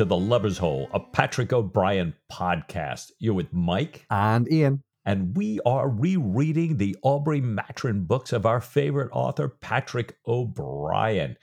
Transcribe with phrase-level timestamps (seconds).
[0.00, 3.10] To the Lubber's Hole, a Patrick O'Brian podcast.
[3.18, 4.82] You're with Mike and Ian.
[5.04, 11.36] And we are rereading the Aubrey Maturin books of our favorite author, Patrick O'Brian.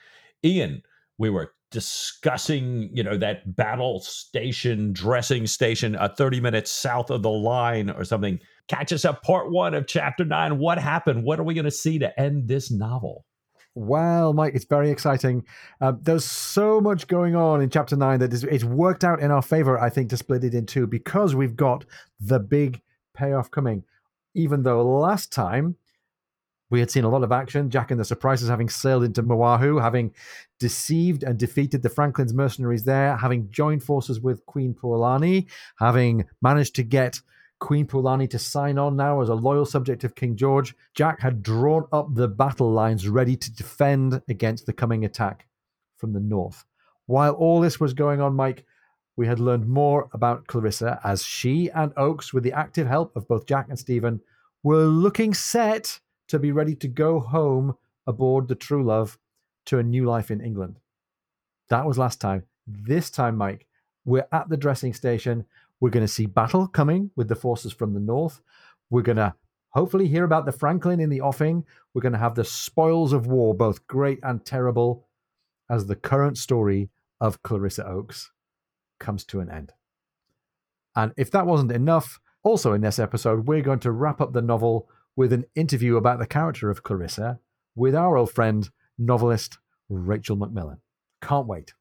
[0.44, 0.82] Ian,
[1.18, 7.22] we were discussing, you know, that battle station, dressing station, a 30 minutes south of
[7.22, 8.40] the line or something.
[8.66, 10.58] Catch us up, part one of chapter nine.
[10.58, 11.22] What happened?
[11.22, 13.24] What are we going to see to end this novel?
[13.78, 15.44] Well, Mike, it's very exciting.
[15.80, 19.40] Uh, there's so much going on in chapter nine that it's worked out in our
[19.40, 21.84] favor, I think, to split it in two because we've got
[22.18, 22.82] the big
[23.14, 23.84] payoff coming.
[24.34, 25.76] Even though last time
[26.70, 29.80] we had seen a lot of action, Jack and the Surprises having sailed into Moahu,
[29.80, 30.12] having
[30.58, 35.46] deceived and defeated the Franklin's mercenaries there, having joined forces with Queen Puolani,
[35.78, 37.20] having managed to get
[37.60, 41.42] Queen Puolani to sign on now as a loyal subject of King George, Jack had
[41.42, 45.46] drawn up the battle lines ready to defend against the coming attack
[45.96, 46.64] from the north.
[47.06, 48.64] While all this was going on, Mike,
[49.16, 53.26] we had learned more about Clarissa as she and Oakes, with the active help of
[53.26, 54.20] both Jack and Stephen,
[54.62, 59.18] were looking set to be ready to go home aboard the True Love
[59.66, 60.78] to a new life in England.
[61.68, 62.44] That was last time.
[62.66, 63.66] This time, Mike,
[64.04, 65.44] we're at the dressing station.
[65.80, 68.40] We're going to see battle coming with the forces from the north.
[68.90, 69.34] We're going to
[69.70, 71.64] hopefully hear about the Franklin in the offing.
[71.94, 75.06] We're going to have the spoils of war, both great and terrible,
[75.70, 76.90] as the current story
[77.20, 78.32] of Clarissa Oakes
[78.98, 79.72] comes to an end.
[80.96, 84.42] And if that wasn't enough, also in this episode, we're going to wrap up the
[84.42, 87.38] novel with an interview about the character of Clarissa
[87.76, 90.78] with our old friend, novelist Rachel McMillan.
[91.22, 91.74] Can't wait.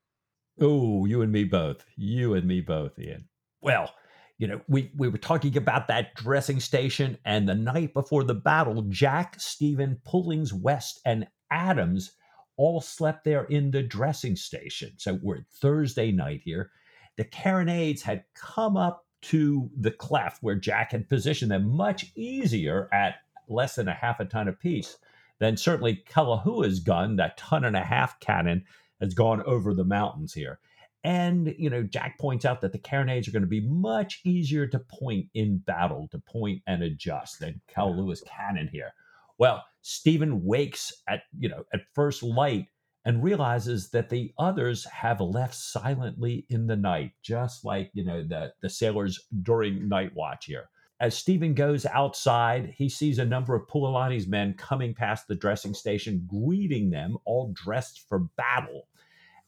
[0.59, 1.85] Oh, you and me both.
[1.95, 3.27] You and me both, Ian
[3.67, 3.93] well,
[4.37, 8.33] you know, we, we were talking about that dressing station, and the night before the
[8.33, 12.13] battle, Jack, Stephen, Pullings, West, and Adams
[12.55, 14.93] all slept there in the dressing station.
[14.95, 16.71] So we're Thursday night here.
[17.17, 22.87] The carronades had come up to the cleft where Jack had positioned them much easier
[22.93, 23.15] at
[23.49, 24.97] less than a half a ton apiece
[25.39, 28.63] than certainly Kalahua's gun, that ton and a half cannon,
[29.01, 30.57] has gone over the mountains here.
[31.03, 34.67] And, you know, Jack points out that the carronades are going to be much easier
[34.67, 38.93] to point in battle, to point and adjust than Kalahua's cannon here.
[39.37, 42.65] Well, Stephen wakes at, you know, at first light
[43.05, 48.21] and realizes that the others have left silently in the night, just like, you know,
[48.21, 50.69] the, the sailors during night watch here.
[50.99, 55.73] As Stephen goes outside, he sees a number of Puolani's men coming past the dressing
[55.73, 58.87] station, greeting them, all dressed for battle.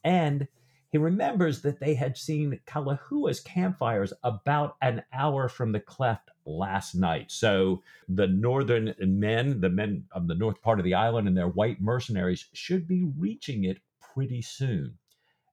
[0.04, 0.48] And
[0.92, 6.96] he remembers that they had seen Kalahua's campfires about an hour from the cleft last
[6.96, 7.32] night.
[7.32, 11.48] So the northern men, the men of the north part of the island and their
[11.48, 13.78] white mercenaries, should be reaching it
[14.14, 14.98] pretty soon.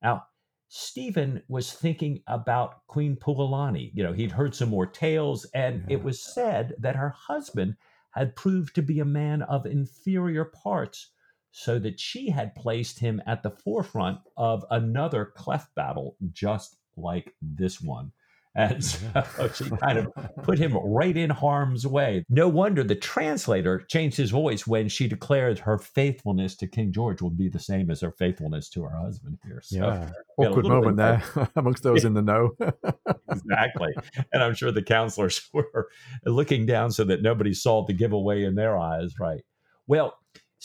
[0.03, 0.27] Now,
[0.69, 3.91] Stephen was thinking about Queen Puolani.
[3.95, 7.77] You know, he'd heard some more tales, and it was said that her husband
[8.13, 11.11] had proved to be a man of inferior parts
[11.59, 17.34] so that she had placed him at the forefront of another cleft battle just like
[17.41, 18.12] this one.
[18.59, 19.05] And so
[19.55, 20.09] she kind of
[20.43, 22.25] put him right in harm's way.
[22.31, 27.21] No wonder the translator changed his voice when she declared her faithfulness to King George
[27.21, 29.61] would be the same as her faithfulness to her husband here.
[29.62, 31.23] So, yeah, awkward moment there
[31.56, 32.56] amongst those in the know.
[33.31, 33.93] exactly.
[34.33, 35.91] And I'm sure the counselors were
[36.25, 39.43] looking down so that nobody saw the giveaway in their eyes, right?
[39.87, 40.17] Well,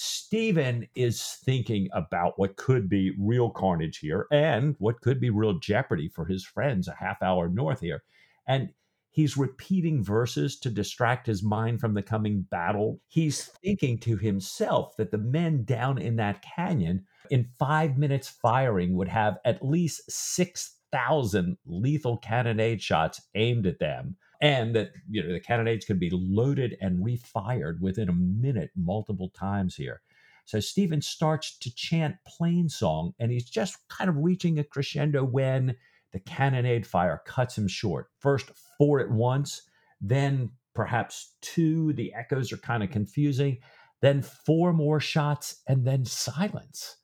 [0.03, 5.59] Stephen is thinking about what could be real carnage here and what could be real
[5.59, 8.01] jeopardy for his friends a half hour north here.
[8.47, 8.69] And
[9.11, 12.99] he's repeating verses to distract his mind from the coming battle.
[13.09, 18.95] He's thinking to himself that the men down in that canyon, in five minutes firing,
[18.95, 25.31] would have at least 6,000 lethal cannonade shots aimed at them and that you know
[25.31, 30.01] the carronades could be loaded and refired within a minute multiple times here.
[30.45, 35.23] So Stephen starts to chant plain song, and he's just kind of reaching a crescendo
[35.23, 35.75] when
[36.11, 38.07] the cannonade fire cuts him short.
[38.19, 39.61] First four at once,
[40.01, 41.93] then perhaps two.
[41.93, 43.59] The echoes are kind of confusing.
[44.01, 46.97] Then four more shots, and then silence.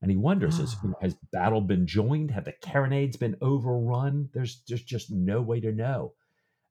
[0.00, 0.92] And he wonders: has, ah.
[1.02, 2.30] has battle been joined?
[2.30, 4.30] Have the carronades been overrun?
[4.32, 6.14] There's, there's just no way to know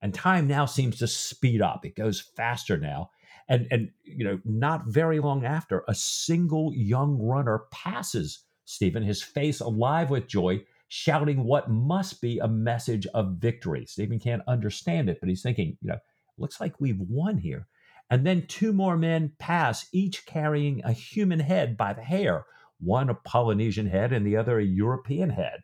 [0.01, 1.85] and time now seems to speed up.
[1.85, 3.11] It goes faster now.
[3.49, 9.23] And and you know not very long after a single young runner passes stephen his
[9.23, 13.85] face alive with joy shouting what must be a message of victory.
[13.85, 15.97] Stephen can't understand it but he's thinking you know
[16.37, 17.67] looks like we've won here.
[18.09, 22.45] And then two more men pass each carrying a human head by the hair
[22.79, 25.63] one a polynesian head and the other a european head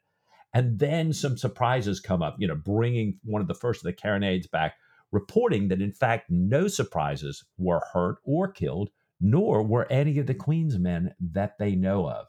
[0.54, 3.94] And then some surprises come up, you know, bringing one of the first of the
[3.94, 4.76] carronades back,
[5.12, 8.90] reporting that in fact no surprises were hurt or killed,
[9.20, 12.28] nor were any of the Queen's men that they know of.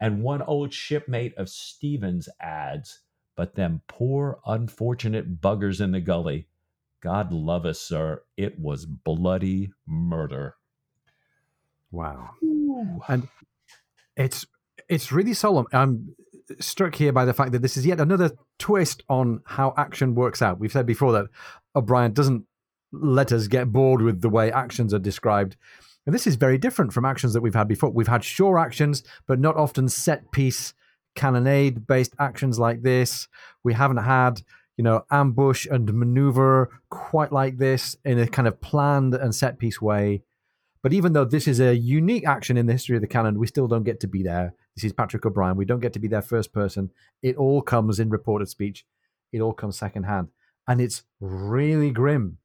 [0.00, 3.00] And one old shipmate of Stephen's adds,
[3.36, 6.48] but them poor unfortunate buggers in the gully,
[7.00, 10.56] God love us, sir, it was bloody murder.
[11.90, 12.30] Wow.
[12.42, 13.00] Ooh.
[13.06, 13.28] And
[14.16, 14.46] it's
[14.88, 15.66] it's really solemn.
[15.72, 16.14] I'm
[16.60, 20.42] struck here by the fact that this is yet another twist on how action works
[20.42, 20.58] out.
[20.58, 21.26] We've said before that
[21.74, 22.44] O'Brian doesn't
[22.92, 25.56] let us get bored with the way actions are described.
[26.06, 27.90] And this is very different from actions that we've had before.
[27.90, 30.74] We've had sure actions, but not often set piece
[31.14, 33.28] cannonade based actions like this.
[33.62, 34.42] We haven't had,
[34.76, 39.58] you know, ambush and maneuver quite like this in a kind of planned and set
[39.58, 40.22] piece way.
[40.82, 43.46] But even though this is a unique action in the history of the canon, we
[43.46, 44.54] still don't get to be there.
[44.76, 45.56] This is Patrick O'Brian.
[45.56, 46.90] We don't get to be their first person.
[47.22, 48.84] It all comes in reported speech.
[49.32, 50.28] It all comes secondhand.
[50.66, 52.38] And it's really grim.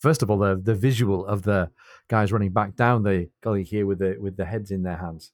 [0.00, 1.70] First of all, the the visual of the
[2.08, 5.32] guys running back down the gully here with the with the heads in their hands.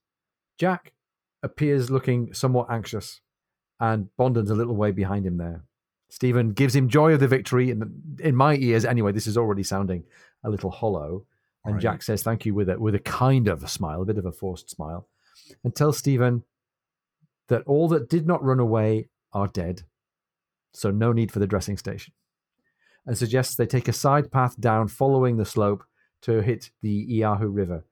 [0.59, 0.93] Jack
[1.43, 3.21] appears looking somewhat anxious,
[3.79, 5.65] and Bonden's a little way behind him there.
[6.09, 9.63] Stephen gives him joy of the victory, and in my ears, anyway, this is already
[9.63, 10.05] sounding
[10.43, 11.27] a little hollow.
[11.65, 11.83] And right.
[11.83, 14.27] Jack says thank you with a with a kind of a smile, a bit of
[14.27, 15.09] a forced smile,
[15.63, 16.45] and tell Stephen
[17.49, 19.83] that all that did not run away are dead,
[20.73, 22.15] so no need for the dressing station,
[23.07, 25.85] and suggests they take a side path down following the slope
[26.23, 27.85] to hit the Iahu River.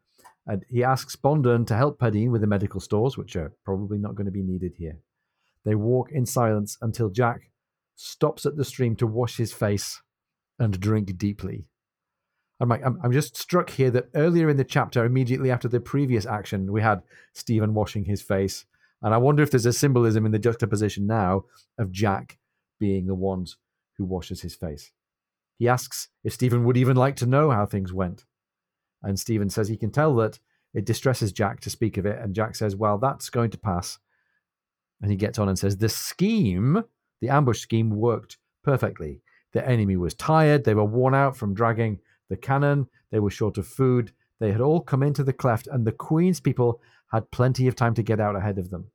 [0.46, 4.14] And he asks Bonden to help Padeen with the medical stores, which are probably not
[4.16, 4.98] going to be needed here.
[5.64, 7.50] They walk in silence until Jack
[7.94, 10.00] stops at the stream to wash his face
[10.58, 11.66] and drink deeply.
[12.62, 15.81] I'm like, I'm, I'm just struck here that earlier in the chapter, immediately after the
[15.81, 18.67] previous action, we had Stephen washing his face.
[19.03, 22.38] And I wonder if there's a symbolism in the juxtaposition now of Jack
[22.79, 23.47] being the one
[23.99, 24.93] who washes his face.
[25.59, 28.26] He asks if Stephen would even like to know how things went.
[29.03, 30.38] And Stephen says he can tell that
[30.73, 32.20] it distresses Jack to speak of it.
[32.20, 33.99] And Jack says, Well, that's going to pass.
[35.00, 36.85] And he gets on and says, The scheme,
[37.20, 39.20] the ambush scheme, worked perfectly.
[39.53, 40.62] The enemy was tired.
[40.62, 41.99] They were worn out from dragging
[42.32, 45.87] the cannon, they were short of food, they had all come into the cleft, and
[45.87, 46.81] the Queen's people
[47.12, 48.90] had plenty of time to get out ahead of them.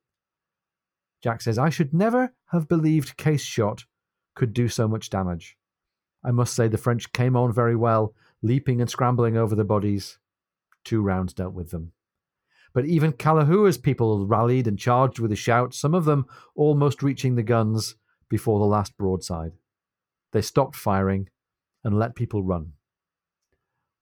[1.24, 3.86] Jack says, I should never have believed case shot
[4.36, 5.56] could do so much damage.
[6.24, 10.18] I must say the French came on very well, leaping and scrambling over the bodies.
[10.84, 11.92] Two rounds dealt with them.
[12.74, 16.26] But even Kalahua's people rallied and charged with a shout, some of them
[16.56, 17.96] almost reaching the guns
[18.30, 19.54] before the last broadside.
[20.34, 21.30] They stopped firing
[21.84, 22.74] and let people run.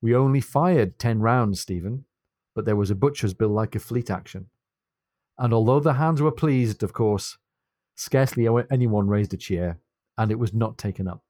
[0.01, 2.05] We only fired 10 rounds, Stephen,
[2.53, 4.47] but there was a butcher's bill like a fleet action.
[5.37, 7.37] And although the hands were pleased, of course,
[7.95, 9.79] scarcely anyone raised a cheer,
[10.17, 11.23] and it was not taken up.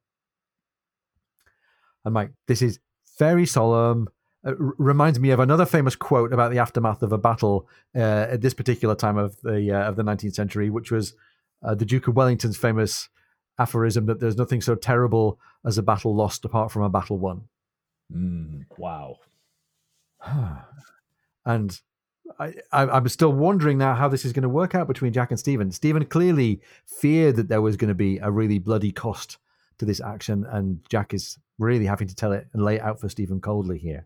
[2.03, 2.79] And Mike, this is
[3.17, 4.07] very solemn.
[4.43, 8.41] It reminds me of another famous quote about the aftermath of a battle uh, at
[8.41, 11.15] this particular time of the uh, of the 19th century, which was
[11.63, 13.09] uh, the Duke of Wellington's famous
[13.57, 17.45] aphorism that there's nothing so terrible as a battle lost apart from a battle won.
[18.13, 19.17] Mm, wow.
[21.45, 21.79] and
[22.39, 25.31] I, I, am still wondering now how this is going to work out between Jack
[25.31, 25.71] and Stephen.
[25.71, 29.37] Stephen clearly feared that there was going to be a really bloody cost
[29.77, 32.99] to this action, and Jack is really having to tell it and lay it out
[32.99, 34.05] for Stephen coldly here.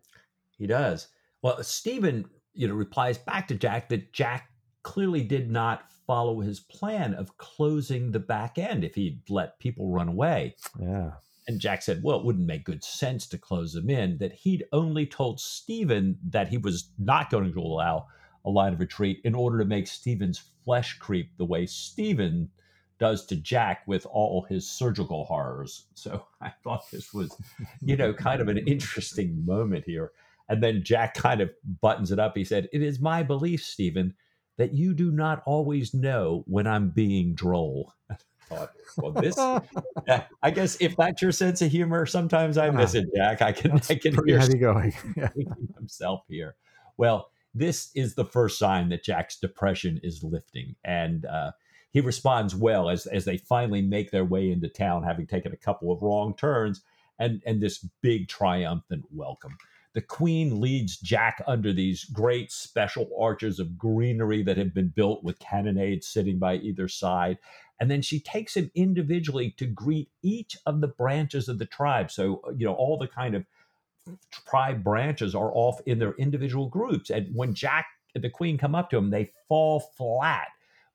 [0.58, 1.08] He does.
[1.42, 4.50] Well, Stephen, you know, replies back to Jack that Jack
[4.84, 9.92] clearly did not follow his plan of closing the back end if he'd let people
[9.92, 10.56] run away.
[10.80, 11.12] Yeah.
[11.50, 14.66] And Jack said, well, it wouldn't make good sense to close them in, that he'd
[14.72, 18.06] only told Stephen that he was not going to allow
[18.46, 22.52] a line of retreat in order to make Stephen's flesh creep the way Stephen
[23.00, 25.88] does to Jack with all his surgical horrors.
[25.96, 27.36] So I thought this was,
[27.82, 30.12] you know, kind of an interesting moment here.
[30.50, 31.50] And then Jack kind of
[31.82, 32.38] buttons it up.
[32.38, 34.14] He said, It is my belief, Stephen,
[34.58, 37.94] that you do not always know when I'm being droll
[38.50, 39.36] thought, well, this,
[40.08, 43.42] yeah, I guess if that's your sense of humor, sometimes I miss it, Jack.
[43.42, 44.94] I can, I can hear heavy going
[45.78, 46.56] himself here.
[46.98, 51.52] Well, this is the first sign that Jack's depression is lifting, and uh,
[51.92, 55.58] he responds well as as they finally make their way into town, having taken a
[55.58, 56.82] couple of wrong turns,
[57.18, 59.56] and and this big triumphant welcome.
[59.94, 65.24] The queen leads Jack under these great special arches of greenery that have been built
[65.24, 67.40] with carronades sitting by either side.
[67.80, 72.12] And then she takes him individually to greet each of the branches of the tribe.
[72.12, 73.46] So, uh, you know, all the kind of
[74.46, 77.10] tribe branches are off in their individual groups.
[77.10, 80.48] And when Jack and the queen come up to him, they fall flat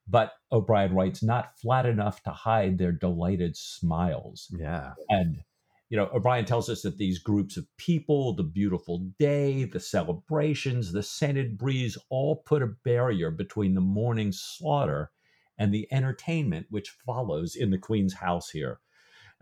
[0.06, 4.52] but O'Brian writes, not flat enough to hide their delighted smiles.
[4.58, 4.92] Yeah.
[5.08, 5.42] And,
[5.88, 10.92] you know, O'Brian tells us that these groups of people, the beautiful day, the celebrations,
[10.92, 15.10] the scented breeze all put a barrier between the morning slaughter
[15.58, 18.80] and the entertainment which follows in the Queen's house here.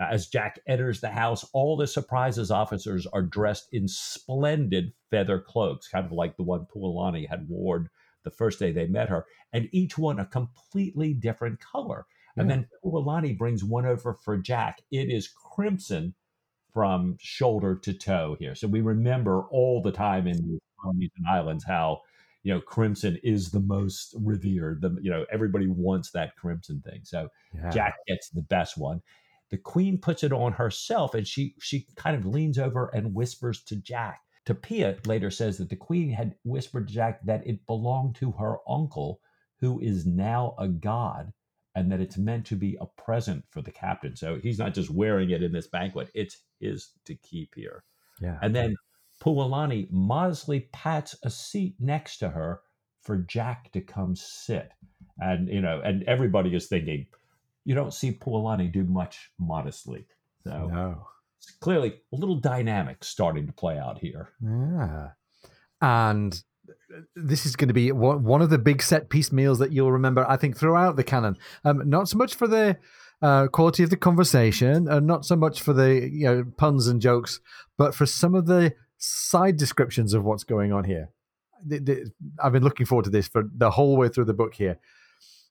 [0.01, 5.39] Uh, as Jack enters the house, all the surprises officers are dressed in splendid feather
[5.39, 7.89] cloaks, kind of like the one Puolani had worn
[8.25, 12.07] the first day they met her, and each one a completely different color.
[12.37, 14.81] And then Puolani brings one over for Jack.
[14.91, 16.15] It is crimson
[16.73, 18.55] from shoulder to toe here.
[18.55, 22.01] So we remember all the time in the colonies and islands how
[22.43, 24.83] you know crimson is the most revered.
[24.83, 27.01] The you know everybody wants that crimson thing.
[27.05, 27.71] So Yeah.
[27.71, 29.01] Jack gets the best one.
[29.51, 33.63] The queen puts it on herself and she she kind of leans over and whispers
[33.65, 34.21] to Jack.
[34.45, 38.57] Tapia later says that the queen had whispered to Jack that it belonged to her
[38.69, 39.21] uncle,
[39.61, 41.33] who is now a god,
[41.77, 44.17] and that it's meant to be a present for the captain.
[44.17, 47.85] So he's not just wearing it in this banquet, it's his to keep here.
[48.21, 48.39] Yeah.
[48.43, 48.75] And then
[49.23, 52.61] Puolani modestly pats a seat next to her
[53.03, 54.73] for Jack to come sit.
[55.19, 57.07] And you know, and everybody is thinking,
[57.65, 60.07] you don't see Puolani do much modestly.
[60.45, 61.07] So no.
[61.39, 64.31] it's clearly a little dynamic starting to play out here.
[64.43, 65.11] Yeah.
[65.81, 66.43] And
[67.15, 69.93] this is going to be one one of the big set piece meals that you'll
[69.93, 71.37] remember, I think, throughout the canon.
[71.65, 72.77] Um, not so much for the
[73.21, 77.01] uh, quality of the conversation, and not so much for the you know puns and
[77.01, 77.41] jokes,
[77.79, 81.11] but for some of the side descriptions of what's going on here.
[82.43, 84.79] I've been looking forward to this for the whole way through the book here.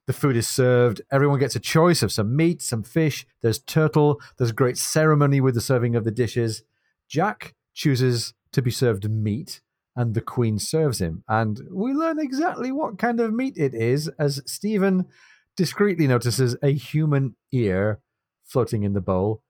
[0.08, 1.02] The food is served.
[1.12, 3.26] Everyone gets a choice of some meat, some fish.
[3.42, 4.20] There's turtle.
[4.38, 6.64] There's great ceremony with the serving of the dishes.
[7.08, 9.62] Jack chooses to be served meat,
[9.96, 11.24] and the queen serves him.
[11.28, 15.08] And we learn exactly what kind of meat it is as Stephen
[15.56, 18.00] discreetly notices a human ear
[18.44, 19.44] floating in the bowl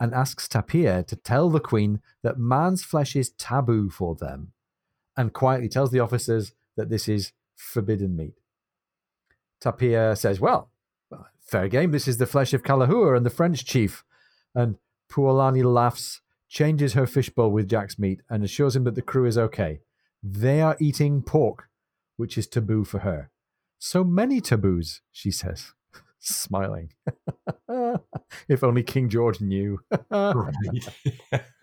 [0.00, 4.52] and asks Tapir to tell the queen that man's flesh is taboo for them
[5.16, 8.34] and quietly tells the officers that this is forbidden meat.
[9.60, 10.70] Tapir says, Well,
[11.40, 14.04] fair game, this is the flesh of Kalahua and the French chief.
[14.54, 14.76] And
[15.10, 19.36] Puolani laughs, changes her fishbowl with Jack's meat, and assures him that the crew is
[19.36, 19.80] okay.
[20.22, 21.68] They are eating pork,
[22.16, 23.30] which is taboo for her.
[23.78, 25.72] So many taboos, she says,
[26.18, 26.92] smiling.
[28.48, 29.78] if only King George knew.
[30.10, 30.54] Right.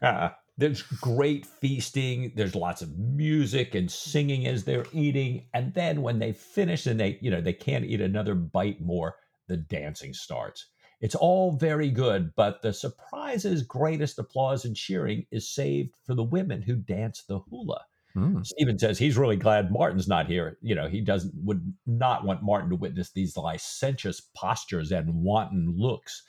[0.58, 2.32] There's great feasting.
[2.36, 5.48] There's lots of music and singing as they're eating.
[5.54, 9.16] And then when they finish and they, you know, they can't eat another bite more,
[9.48, 10.66] the dancing starts.
[11.02, 16.24] It's all very good, but the surprise's greatest applause and cheering is saved for the
[16.24, 17.82] women who dance the hula.
[18.16, 18.46] Mm.
[18.46, 20.58] Stephen says he's really glad Martin's not here.
[20.62, 25.74] You know, he doesn't would not want Martin to witness these licentious postures and wanton
[25.78, 26.24] looks.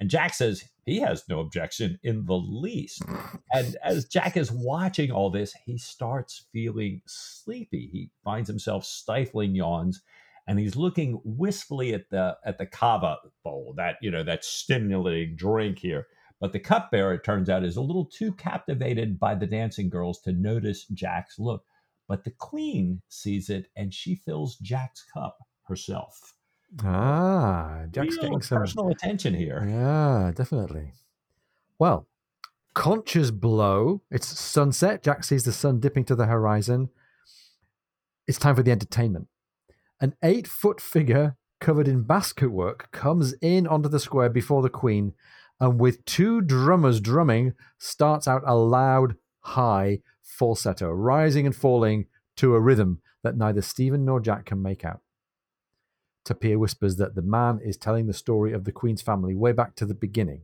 [0.00, 3.02] And Jack says he has no objection in the least.
[3.52, 7.88] And as Jack is watching all this, he starts feeling sleepy.
[7.92, 10.02] He finds himself stifling yawns
[10.48, 15.36] and he's looking wistfully at the at the kava bowl, that you know, that stimulating
[15.36, 16.06] drink here.
[16.40, 20.20] But the cupbearer, it turns out, is a little too captivated by the dancing girls
[20.20, 21.64] to notice Jack's look.
[22.06, 26.34] But the queen sees it and she fills Jack's cup herself.
[26.84, 29.66] Ah, Jack's Real getting some personal attention here.
[29.68, 30.92] Yeah, definitely.
[31.78, 32.06] Well,
[32.74, 34.02] conches blow.
[34.10, 35.02] It's sunset.
[35.02, 36.90] Jack sees the sun dipping to the horizon.
[38.26, 39.28] It's time for the entertainment.
[40.00, 44.70] An eight foot figure covered in basket work comes in onto the square before the
[44.70, 45.14] queen
[45.60, 52.54] and, with two drummers drumming, starts out a loud, high falsetto, rising and falling to
[52.54, 55.00] a rhythm that neither Stephen nor Jack can make out.
[56.24, 59.74] Tapir whispers that the man is telling the story of the Queen's family way back
[59.76, 60.42] to the beginning.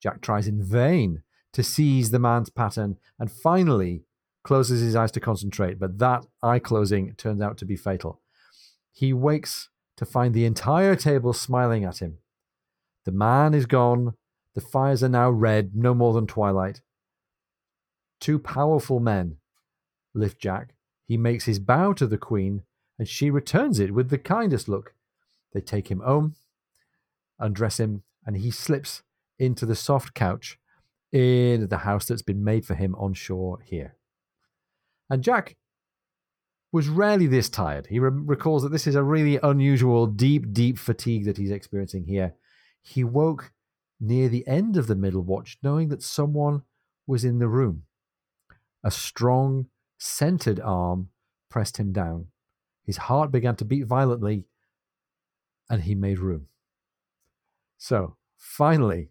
[0.00, 1.22] Jack tries in vain
[1.52, 4.04] to seize the man's pattern and finally
[4.44, 8.20] closes his eyes to concentrate, but that eye closing turns out to be fatal.
[8.92, 12.18] He wakes to find the entire table smiling at him.
[13.04, 14.14] The man is gone.
[14.56, 16.80] The fires are now red, no more than twilight.
[18.20, 19.36] Two powerful men
[20.14, 20.74] lift Jack.
[21.04, 22.62] He makes his bow to the Queen,
[22.98, 24.94] and she returns it with the kindest look.
[25.52, 26.36] They take him home,
[27.38, 29.02] undress him, and he slips
[29.38, 30.58] into the soft couch
[31.12, 33.94] in the house that's been made for him on shore here.
[35.10, 35.56] And Jack
[36.72, 37.88] was rarely this tired.
[37.88, 42.06] He re- recalls that this is a really unusual, deep, deep fatigue that he's experiencing
[42.06, 42.32] here.
[42.80, 43.52] He woke
[44.00, 46.62] near the end of the middle watch, knowing that someone
[47.06, 47.84] was in the room.
[48.84, 49.66] A strong,
[49.98, 51.08] centered arm
[51.48, 52.26] pressed him down.
[52.84, 54.44] His heart began to beat violently,
[55.68, 56.46] and he made room.
[57.78, 59.10] So finally,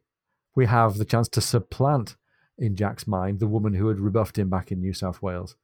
[0.55, 2.15] we have the chance to supplant
[2.57, 5.55] in Jack's mind the woman who had rebuffed him back in New South Wales.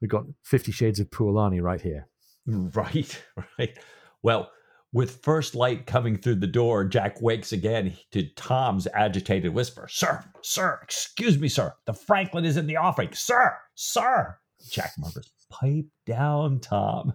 [0.00, 2.06] We've got Fifty Shades of Puolani right here.
[2.46, 3.22] Right,
[3.58, 3.78] right.
[4.22, 4.50] Well,
[4.92, 10.24] with first light coming through the door, Jack wakes again to Tom's agitated whisper Sir,
[10.42, 11.74] sir, excuse me, sir.
[11.86, 13.12] The Franklin is in the offing.
[13.12, 14.38] Sir, sir.
[14.68, 17.14] Jack murmurs, Pipe down, Tom.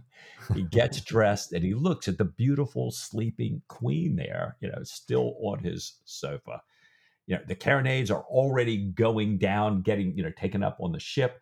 [0.54, 5.36] He gets dressed and he looks at the beautiful sleeping queen there, you know, still
[5.42, 6.62] on his sofa.
[7.28, 11.00] You know, the carronades are already going down, getting, you know, taken up on the
[11.00, 11.40] ship.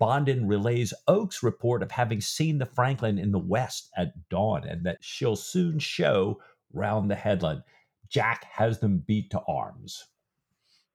[0.00, 4.84] Bonden relays Oakes' report of having seen the Franklin in the west at dawn and
[4.84, 6.40] that she'll soon show
[6.72, 7.62] round the headland.
[8.08, 10.06] Jack has them beat to arms.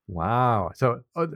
[0.07, 0.71] Wow.
[0.75, 1.27] So uh,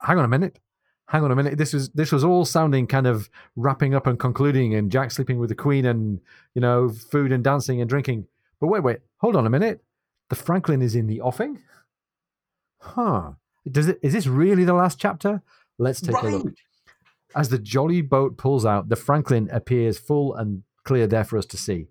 [0.00, 0.58] hang on a minute.
[1.06, 1.56] Hang on a minute.
[1.56, 5.38] This was this was all sounding kind of wrapping up and concluding and Jack sleeping
[5.38, 6.20] with the Queen and
[6.54, 8.26] you know food and dancing and drinking.
[8.60, 8.98] But wait, wait.
[9.18, 9.82] Hold on a minute.
[10.28, 11.62] The Franklin is in the offing?
[12.80, 13.32] Huh.
[13.70, 15.42] Does it is this really the last chapter?
[15.78, 16.34] Let's take right.
[16.34, 16.54] a look.
[17.38, 21.46] As the jolly boat pulls out, the Franklin appears full and clear there for us
[21.46, 21.86] to see.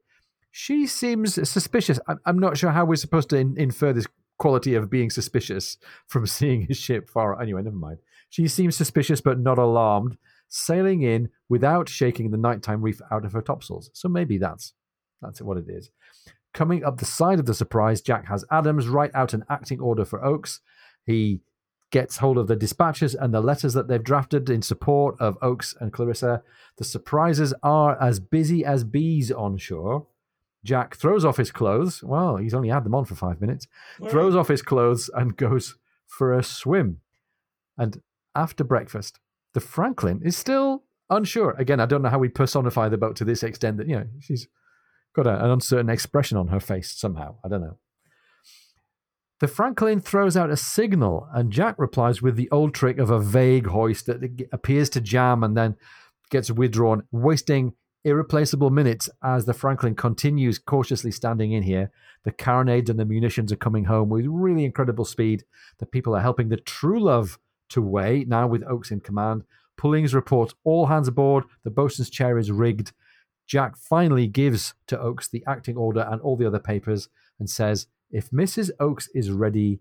[0.51, 2.01] She seems suspicious.
[2.25, 6.63] I'm not sure how we're supposed to infer this quality of being suspicious from seeing
[6.63, 7.41] his ship far.
[7.41, 7.99] Anyway, never mind.
[8.29, 10.17] She seems suspicious but not alarmed,
[10.49, 13.89] sailing in without shaking the nighttime reef out of her topsails.
[13.93, 14.73] So maybe that's
[15.21, 15.91] that's what it is.
[16.53, 20.03] Coming up the side of the surprise, Jack has Adams write out an acting order
[20.03, 20.59] for Oakes.
[21.05, 21.39] He
[21.91, 25.75] gets hold of the dispatches and the letters that they've drafted in support of Oakes
[25.79, 26.43] and Clarissa.
[26.77, 30.07] The surprises are as busy as bees on shore.
[30.63, 32.03] Jack throws off his clothes.
[32.03, 33.67] Well, he's only had them on for five minutes.
[34.09, 35.75] Throws off his clothes and goes
[36.07, 36.99] for a swim.
[37.77, 38.01] And
[38.35, 39.19] after breakfast,
[39.53, 41.51] the Franklin is still unsure.
[41.57, 44.07] Again, I don't know how we personify the boat to this extent that, you know,
[44.19, 44.47] she's
[45.15, 47.35] got a, an uncertain expression on her face somehow.
[47.45, 47.77] I don't know.
[49.39, 53.19] The Franklin throws out a signal, and Jack replies with the old trick of a
[53.19, 55.75] vague hoist that appears to jam and then
[56.31, 57.73] gets withdrawn, wasting
[58.03, 61.91] irreplaceable minutes as the Franklin continues cautiously standing in here.
[62.23, 65.43] The carronades and the munitions are coming home with really incredible speed.
[65.77, 67.37] The people are helping the True Love
[67.69, 69.43] to weigh, now with Oakes in command.
[69.77, 71.43] Pullings report all hands aboard.
[71.63, 72.91] The boatswain's chair is rigged.
[73.45, 77.85] Jack finally gives to Oakes the acting order and all the other papers and says,
[78.11, 78.71] if Mrs.
[78.79, 79.79] Oakes is ready,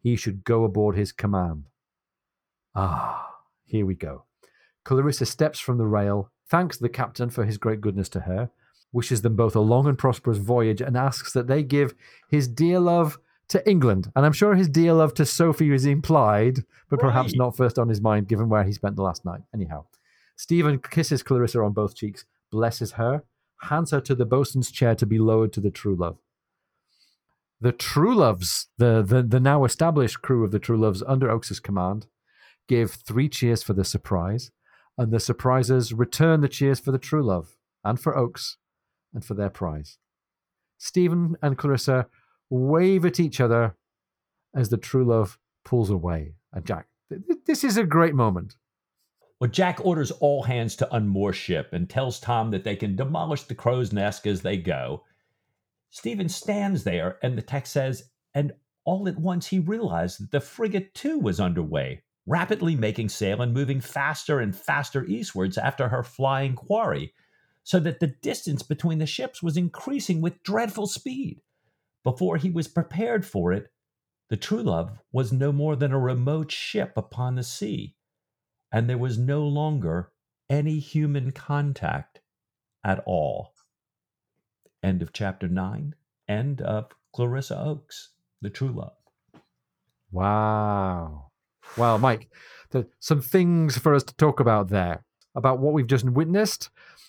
[0.00, 1.64] he should go aboard his command.
[2.74, 3.28] Ah,
[3.64, 4.24] here we go.
[4.84, 8.50] Clarissa steps from the rail, thanks the captain for his great goodness to her,
[8.92, 11.94] wishes them both a long and prosperous voyage, and asks that they give
[12.28, 14.10] his dear love to England.
[14.14, 17.38] And I'm sure his dear love to Sophie is implied, but perhaps Right.
[17.38, 19.42] not first on his mind given where he spent the last night.
[19.54, 19.86] Anyhow,
[20.36, 23.24] Stephen kisses Clarissa on both cheeks, blesses her,
[23.62, 26.18] hands her to the boatswain's chair to be lowered to the true love.
[27.60, 31.58] The True Loves, the, the, the now established crew of the True Loves under Oakes'
[31.58, 32.06] command,
[32.68, 34.52] give three cheers for the surprise,
[34.96, 38.58] and the surprisers return the cheers for the True Love, and for Oakes,
[39.12, 39.98] and for their prize.
[40.78, 42.06] Stephen and Clarissa
[42.48, 43.74] wave at each other
[44.54, 46.34] as the True Love pulls away.
[46.52, 48.56] And Jack, th- th- this is a great moment.
[49.40, 53.42] Well, Jack orders all hands to unmoor ship and tells Tom that they can demolish
[53.42, 55.04] the crow's nest as they go.
[55.90, 58.52] Stephen stands there, and the text says, and
[58.84, 63.52] all at once he realized that the frigate too was underway, rapidly making sail and
[63.52, 67.12] moving faster and faster eastwards after her flying quarry,
[67.64, 71.40] so that the distance between the ships was increasing with dreadful speed.
[72.04, 73.70] Before he was prepared for it,
[74.30, 77.94] the True Love was no more than a remote ship upon the sea,
[78.72, 80.12] and there was no longer
[80.50, 82.20] any human contact
[82.84, 83.54] at all.
[84.82, 85.94] End of chapter nine.
[86.28, 88.10] End of Clarissa Oakes,
[88.42, 88.92] The True Love.
[90.10, 91.30] Wow.
[91.76, 92.28] Well, Mike,
[92.98, 96.68] some things for us to talk about there about what we've just witnessed,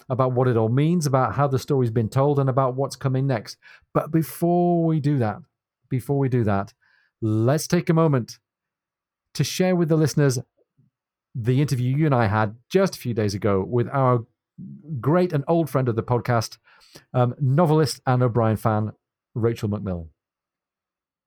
[0.09, 3.25] about what it all means, about how the story's been told, and about what's coming
[3.27, 3.57] next.
[3.93, 5.37] But before we do that,
[5.89, 6.73] before we do that,
[7.21, 8.37] let's take a moment
[9.33, 10.39] to share with the listeners
[11.35, 14.25] the interview you and I had just a few days ago with our
[14.99, 16.57] great and old friend of the podcast,
[17.13, 18.91] um, novelist and O'Brian fan,
[19.35, 20.09] Rachel McMillan.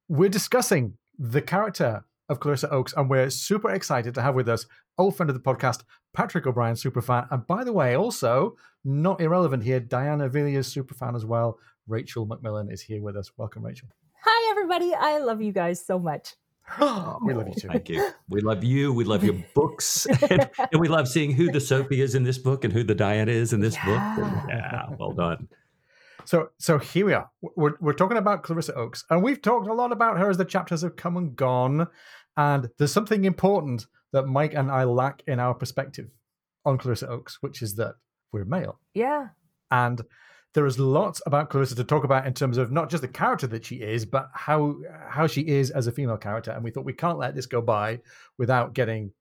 [0.09, 4.67] We're discussing the character of Clarissa Oakes, and we're super excited to have with us
[4.99, 5.83] old friend of the podcast,
[6.15, 7.27] Patrick O'Brian, superfan.
[7.31, 11.59] And by the way, also not irrelevant here, Diana Villiers, superfan as well.
[11.87, 13.31] Rachel McMillan is here with us.
[13.37, 13.89] Welcome, Rachel.
[14.25, 14.95] Hi, everybody.
[14.95, 16.35] I love you guys so much.
[16.81, 17.69] Oh, we love you too.
[17.69, 18.09] Thank you.
[18.29, 18.93] We love you.
[18.93, 20.07] We love your books.
[20.07, 22.95] and, and we love seeing who the Sophie is in this book and who the
[22.95, 24.01] Diana is in this book.
[24.01, 25.49] And, yeah, well done.
[26.25, 27.31] So, so here we are.
[27.41, 30.45] We're, we're talking about Clarissa Oakes, and we've talked a lot about her as the
[30.45, 31.89] chapters have come and gone.
[32.37, 36.09] And there's something important that Mike and I lack in our perspective
[36.65, 37.97] on Clarissa Oakes, which is that
[38.33, 38.79] we're male.
[38.95, 39.29] Yeah.
[39.71, 40.03] And
[40.55, 43.47] there is lots about Clarissa to talk about in terms of not just the character
[43.49, 44.77] that she is, but how
[45.09, 46.51] how she is as a female character.
[46.51, 48.01] And we thought we can't let this go by
[48.39, 49.13] without getting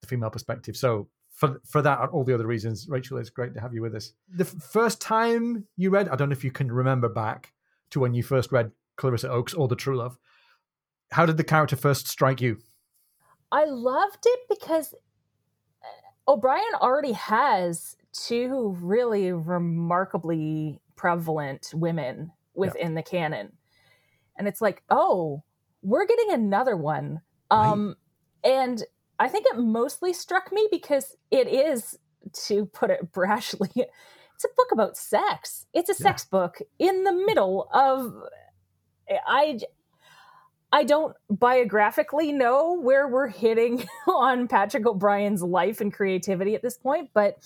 [0.00, 0.76] the female perspective.
[0.76, 3.82] So for for that and all the other reasons, Rachel, it's great to have you
[3.82, 4.12] with us.
[4.28, 7.52] The f- first time you read, I don't know if you can remember back
[7.90, 10.18] to when you first read Clarissa Oakes or The True Love.
[11.12, 12.58] How did the character first strike you?
[13.52, 23.02] I loved it because uh, O'Brian already has two really remarkably prevalent women within the
[23.02, 23.52] canon.
[24.38, 25.42] And it's like, oh,
[25.82, 27.20] we're getting another one.
[27.50, 27.96] Um,
[28.44, 28.82] And
[29.18, 31.98] I think it mostly struck me because it is,
[32.46, 35.66] to put it brashly, it's a book about sex.
[35.72, 36.08] It's a Yeah.
[36.08, 38.14] sex book in the middle of.
[39.26, 39.60] I
[40.72, 46.78] I don't biographically know where we're hitting on Patrick O'Brian's life and creativity at this
[46.78, 47.36] point, but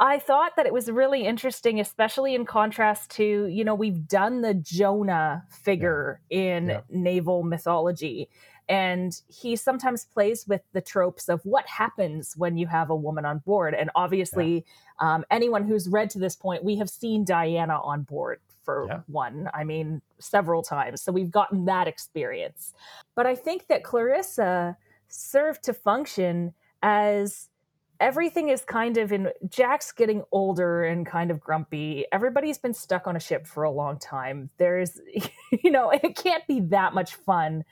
[0.00, 4.40] I thought that it was really interesting, especially in contrast to, you know, we've done
[4.40, 6.80] the Jonah figure in Yeah.
[6.88, 8.30] naval mythology.
[8.66, 13.26] And he sometimes plays with the tropes of what happens when you have a woman
[13.26, 13.74] on board.
[13.74, 14.64] And obviously,
[15.00, 19.00] um, anyone who's read to this point, we have seen Diana on board for Yeah.
[19.08, 19.50] one.
[19.52, 21.02] I mean, several times.
[21.02, 22.72] So we've gotten that experience.
[23.14, 27.50] But I think that Clarissa served to function as
[28.00, 32.06] everything is kind of in Jack's getting older and kind of grumpy.
[32.10, 34.50] Everybody's been stuck on a ship for a long time.
[34.56, 34.98] There's,
[35.62, 37.64] you know, it can't be that much fun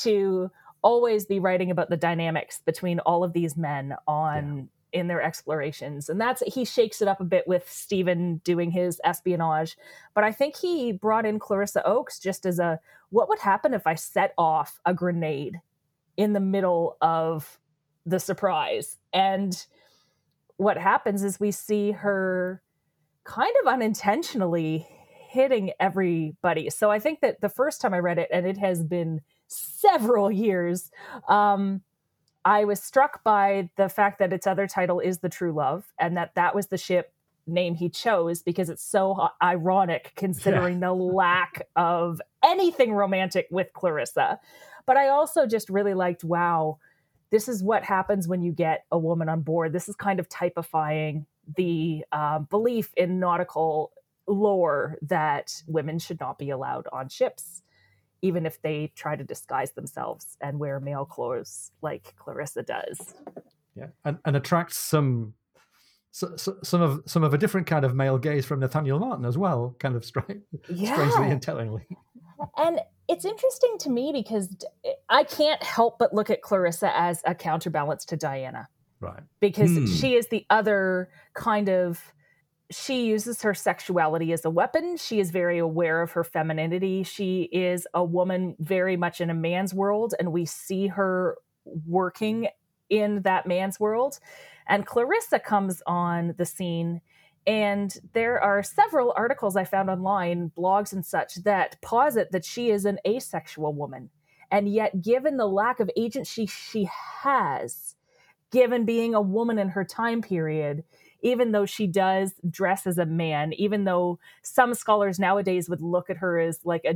[0.00, 0.50] to
[0.82, 6.08] always be writing about the dynamics between all of these men on in their explorations
[6.08, 9.76] and that's he shakes it up a bit with Stephen doing his espionage
[10.14, 13.86] but I think he brought in Clarissa Oakes just as a what would happen if
[13.86, 15.60] I set off a grenade
[16.16, 17.58] in the middle of
[18.08, 18.96] the surprise.
[19.12, 19.66] And
[20.56, 22.62] what happens is we see her
[23.24, 24.88] kind of unintentionally
[25.28, 26.70] hitting everybody.
[26.70, 30.30] So I think that the first time I read it and it has been several
[30.46, 30.90] years
[31.28, 31.82] um
[32.44, 36.16] I was struck by the fact that its other title is The True Love and
[36.16, 37.12] that that was the ship
[37.46, 44.38] name he chose because it's so ironic considering the lack of anything romantic with Clarissa.
[44.86, 46.78] But I also just really liked wow,
[47.30, 49.72] this is what happens when you get a woman on board.
[49.72, 53.92] This is kind of typifying the uh, belief in nautical
[54.26, 57.62] lore that women should not be allowed on ships
[58.22, 63.14] even if they try to disguise themselves and wear male clothes like Clarissa does.
[63.76, 65.34] Yeah, and, and attracts some
[66.10, 69.24] so, so, some of some of a different kind of male gaze from Nathaniel Martin
[69.24, 71.86] as well, kind of stri- strangely and tellingly.
[72.56, 74.54] And it's interesting to me because
[75.08, 78.68] I can't help but look at Clarissa as a counterbalance to Diana
[79.00, 79.22] Right.
[79.40, 79.86] because Hmm.
[79.86, 82.12] she is the other kind of
[82.70, 84.98] she uses her sexuality as a weapon.
[84.98, 87.02] She is very aware of her femininity.
[87.02, 91.38] She is a woman very much in a man's world, and we see her
[91.86, 92.48] working
[92.90, 94.18] in that man's world.
[94.66, 97.00] And Clarissa comes on the scene,
[97.48, 102.68] and there are several articles I found online, blogs and such, that posit that she
[102.68, 104.10] is an asexual woman.
[104.50, 106.90] And yet, given the lack of agency she
[107.22, 107.96] has,
[108.52, 110.84] given being a woman in her time period,
[111.22, 116.10] even though she does dress as a man, even though some scholars nowadays would look
[116.10, 116.94] at her as like a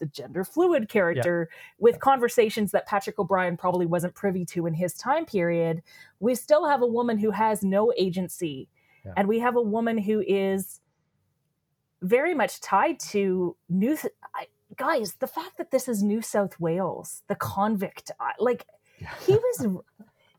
[0.00, 4.92] the gender fluid character with conversations that Patrick O'Brian probably wasn't privy to in his
[4.92, 5.82] time period,
[6.20, 8.68] we still have a woman who has no agency.
[9.04, 9.12] Yeah.
[9.16, 10.80] And we have a woman who is
[12.02, 13.96] very much tied to New
[14.34, 18.66] I, guys, the fact that this is New South Wales, the convict I- like
[19.26, 19.60] he was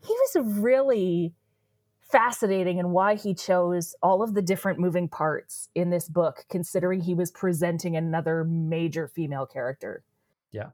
[0.01, 1.33] he was really
[1.99, 7.01] fascinating and why he chose all of the different moving parts in this book considering
[7.01, 10.03] he was presenting another major female character
[10.51, 10.69] Yeah.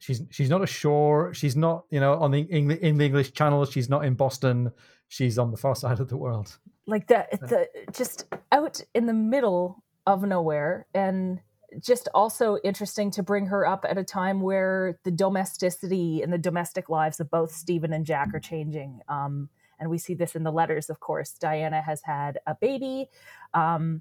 [0.00, 1.34] She's she's not ashore.
[1.34, 3.64] She's not you know on the, in the English Channel.
[3.64, 4.70] She's not in Boston.
[5.08, 6.56] She's on the far side of the world.
[6.88, 11.40] Like the the just out in the middle of nowhere and
[11.82, 16.38] just also interesting to bring her up at a time where the domesticity and the
[16.38, 19.00] domestic lives of both Stephen and Jack are changing.
[19.06, 21.32] Um, and we see this in the letters, of course.
[21.32, 23.10] Diana has had a baby.
[23.52, 24.00] Um,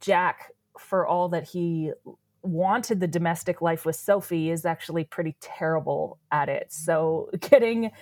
[0.00, 1.92] Jack, for all that he
[2.42, 6.72] wanted the domestic life with Sophie, is actually pretty terrible at it.
[6.72, 7.92] So getting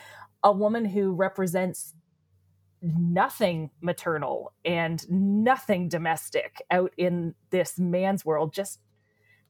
[0.43, 1.95] a woman who represents
[2.83, 8.53] nothing maternal and nothing domestic out in this man's world.
[8.53, 8.81] Just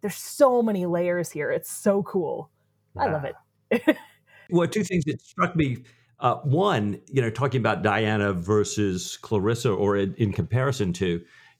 [0.00, 1.50] there's so many layers here.
[1.50, 2.50] It's so cool.
[2.96, 3.02] Yeah.
[3.02, 3.96] I love it.
[4.50, 5.78] well, two things that struck me.
[6.20, 11.06] Uh, one, you know, talking about Diana versus Clarissa, or in, in comparison to,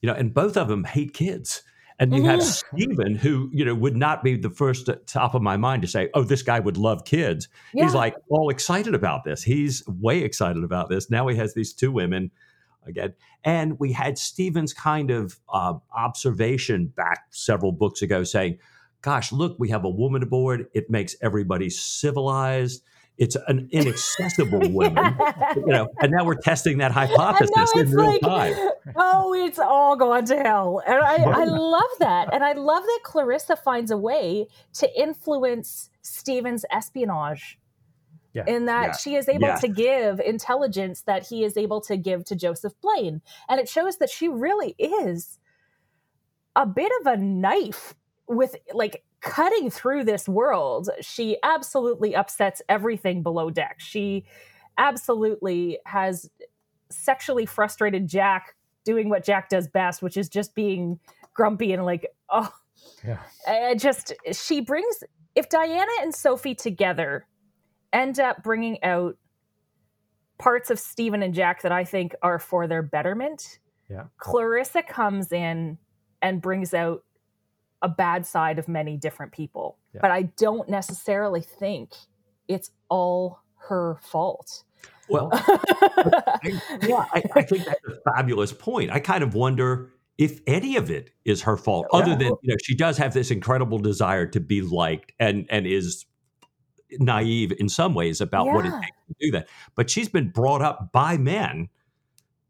[0.00, 1.62] you know, and both of them hate kids.
[2.00, 2.76] And you have mm-hmm.
[2.76, 6.08] Stephen, who you know would not be the first top of my mind to say,
[6.14, 7.84] "Oh, this guy would love kids." Yeah.
[7.84, 9.42] He's like all excited about this.
[9.42, 11.10] He's way excited about this.
[11.10, 12.30] Now he has these two women
[12.86, 18.58] again, and we had Stephen's kind of uh, observation back several books ago, saying,
[19.02, 20.66] "Gosh, look, we have a woman aboard.
[20.74, 22.84] It makes everybody civilized."
[23.18, 25.16] It's an inaccessible woman,
[25.56, 28.54] you know, and now we're testing that hypothesis in real like, time.
[28.96, 30.80] Oh, it's all gone to hell.
[30.86, 32.32] And I, I love that.
[32.32, 37.58] And I love that Clarissa finds a way to influence Stephen's espionage.
[38.34, 38.44] Yeah.
[38.46, 38.96] In that yeah.
[38.96, 39.56] she is able yeah.
[39.56, 43.20] to give intelligence that he is able to give to Joseph Blaine.
[43.48, 45.38] And it shows that she really is
[46.54, 47.94] a bit of a knife
[48.28, 53.76] with like cutting through this world, she absolutely upsets everything below deck.
[53.78, 54.24] She
[54.76, 56.30] absolutely has
[56.90, 58.54] sexually frustrated Jack
[58.84, 60.98] doing what Jack does best, which is just being
[61.34, 62.52] grumpy and like, oh,
[63.04, 63.18] yeah.
[63.46, 65.02] And just she brings
[65.34, 67.26] if Diana and Sophie together
[67.92, 69.16] end up bringing out
[70.38, 73.58] parts of Stephen and Jack that I think are for their betterment.
[73.90, 74.04] Yeah.
[74.18, 75.78] Clarissa comes in
[76.22, 77.04] and brings out
[77.82, 79.78] a bad side of many different people.
[79.94, 80.00] Yeah.
[80.02, 81.94] But I don't necessarily think
[82.48, 84.64] it's all her fault.
[85.08, 88.90] Well, I, yeah, I, I, think that's a fabulous point.
[88.90, 91.98] I kind of wonder if any of it is her fault, yeah.
[92.00, 95.66] other than you know she does have this incredible desire to be liked and and
[95.66, 96.04] is
[96.98, 98.54] naive in some ways about yeah.
[98.54, 99.48] what it takes to do that.
[99.74, 101.68] But she's been brought up by men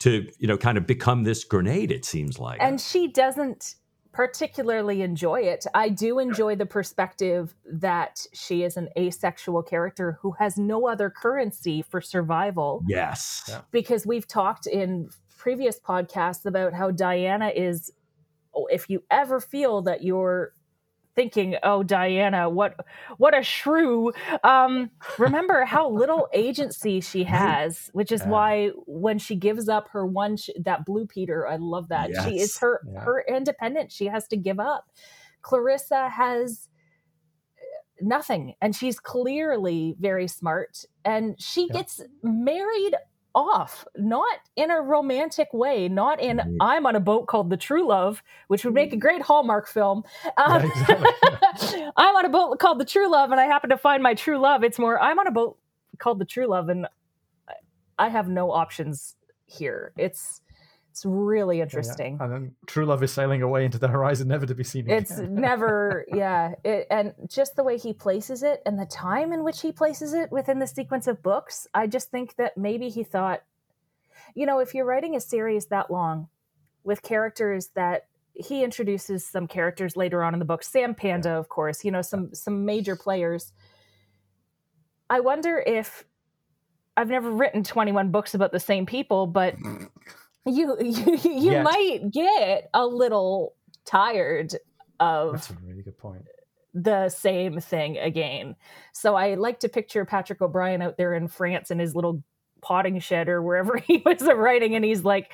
[0.00, 1.92] to you know kind of become this grenade.
[1.92, 3.76] It seems like, and she doesn't
[4.12, 5.66] particularly enjoy it.
[5.74, 11.10] I do enjoy the perspective that she is an asexual character who has no other
[11.10, 12.82] currency for survival.
[12.88, 13.50] Yes.
[13.70, 17.92] Because we've talked in previous podcasts about how Diana is
[18.70, 20.52] if you ever feel that you're
[21.18, 22.76] thinking, "Oh, Diana, what
[23.16, 24.12] what a shrew."
[24.44, 28.28] Um, remember how little agency she has, which is yeah.
[28.28, 32.24] why when she gives up her one sh- that blue Peter, I love that yes.
[32.24, 33.00] she is her yeah.
[33.00, 33.90] her independent.
[33.90, 34.84] She has to give up.
[35.42, 36.68] Clarissa has
[38.00, 41.78] nothing and she's clearly very smart and she yeah.
[41.78, 42.94] gets married
[43.34, 46.56] off, not in a romantic way, not in mm-hmm.
[46.60, 49.00] I'm on a boat called The True Love, which would make a mm.
[49.00, 50.04] great Hallmark film.
[50.36, 51.90] Um, yeah, exactly.
[51.96, 54.38] I'm on a boat called The True Love and I happen to find my true
[54.38, 54.62] love.
[54.62, 55.58] It's more I'm on a boat
[55.98, 56.86] called The True Love and
[57.98, 59.92] I have no options here.
[59.96, 60.42] It's
[60.98, 62.16] it's really interesting.
[62.18, 64.86] Yeah, And then true love is sailing away into the horizon, never to be seen
[64.86, 64.98] again.
[64.98, 66.54] It's never, yeah.
[66.64, 70.12] It, and just the way he places it and the time in which he places
[70.12, 73.44] it within the sequence of books, I just think that maybe he thought,
[74.34, 76.26] you know, if you're writing a series that long
[76.82, 81.48] with characters that he introduces some characters later on in the book, Sam Panda, of
[81.48, 83.52] course, you know, some some major players.
[85.08, 86.04] I wonder if
[86.96, 89.54] I've never written 21 books about the same people, but
[90.46, 94.54] you you, you might get a little tired
[95.00, 96.24] of That's a really good point.
[96.74, 98.56] The same thing again.
[98.92, 102.22] So I like to picture Patrick O'Brian out there in France in his little
[102.60, 105.30] potting shed or wherever he was writing, and he's like,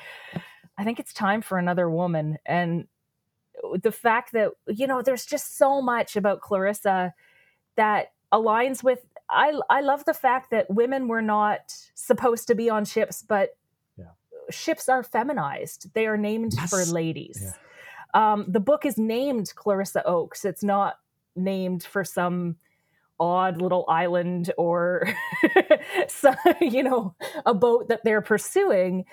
[0.79, 2.39] I think it's time for another woman.
[2.47, 2.87] And
[3.83, 7.15] the fact that, you know, there's just so much about Clarissa
[7.77, 12.69] that aligns with I I love the fact that women were not supposed to be
[12.69, 13.57] on ships, but
[14.55, 15.93] ships are feminized.
[15.95, 16.71] They are named yes.
[16.71, 17.41] for ladies.
[17.43, 17.53] Yeah.
[18.15, 20.45] Um, the book is named Clarissa Oakes.
[20.45, 20.97] It's not
[21.37, 22.57] named for some
[23.19, 25.09] odd little island or
[26.09, 27.15] some, you know
[27.47, 29.05] a boat that they're pursuing.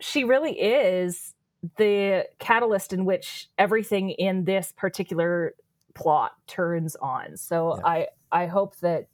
[0.00, 1.34] She really is
[1.76, 5.54] the catalyst in which everything in this particular
[5.94, 7.36] plot turns on.
[7.36, 7.86] So yeah.
[7.86, 9.08] I I hope that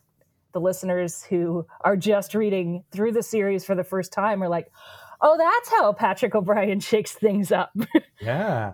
[0.53, 4.71] the listeners who are just reading through the series for the first time are like,
[5.21, 7.73] oh, that's how Patrick O'Brian shakes things up.
[8.21, 8.73] yeah,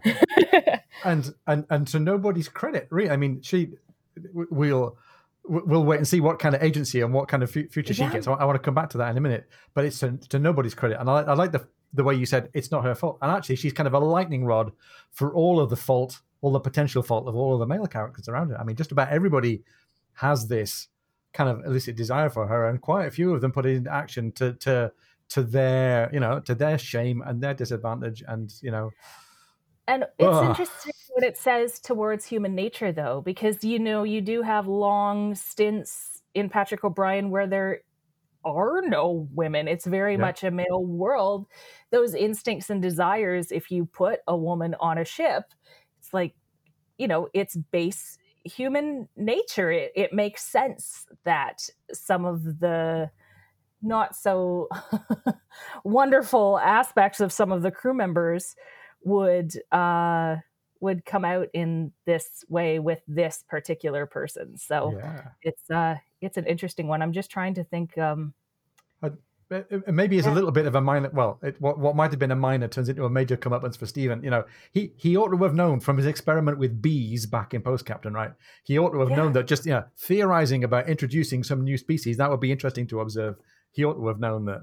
[1.05, 3.11] and and and to nobody's credit, really.
[3.11, 3.71] I mean, she
[4.33, 4.97] we'll
[5.45, 8.27] we'll wait and see what kind of agency and what kind of future she gets.
[8.27, 10.39] I, I want to come back to that in a minute, but it's to, to
[10.39, 13.19] nobody's credit, and I, I like the the way you said it's not her fault,
[13.23, 14.73] and actually she's kind of a lightning rod
[15.11, 18.29] for all of the fault, all the potential fault of all of the male characters
[18.29, 18.61] around her.
[18.61, 19.63] I mean, just about everybody
[20.15, 20.89] has this
[21.33, 23.93] kind of illicit desire for her, and quite a few of them put it into
[23.93, 24.93] action to to
[25.31, 28.91] to their you know to their shame and their disadvantage and you know
[29.89, 30.51] and it's Ugh.
[30.51, 35.35] interesting what it says towards human nature though because you know you do have long
[35.35, 37.81] stints in patrick o'brian where there
[38.45, 40.21] are no women it's very yeah.
[40.21, 41.47] much a male world
[41.91, 45.45] those instincts and desires if you put a woman on a ship
[45.99, 46.35] it's like
[46.99, 53.11] you know it's base human nature it, it makes sense that some of the
[53.83, 54.69] not so
[55.85, 58.55] wonderful aspects of some of the crew members
[59.05, 60.37] would uh
[60.81, 65.23] would come out in this way with this particular person so yeah.
[65.43, 68.35] it's uh it's an interesting one i'm just trying to think um
[69.91, 70.33] maybe it's yeah.
[70.33, 71.11] a little bit of a minor.
[71.13, 73.87] Well, it, what what might have been a minor turns into a major comeuppance for
[73.87, 74.23] Stephen.
[74.23, 77.63] You know, he he ought to have known from his experiment with bees back in
[77.63, 78.33] Post Captain, right?
[78.65, 79.17] He ought to have yeah.
[79.17, 82.87] known that just you know, theorizing about introducing some new species that would be interesting
[82.89, 83.37] to observe.
[83.73, 84.63] He ought to have known that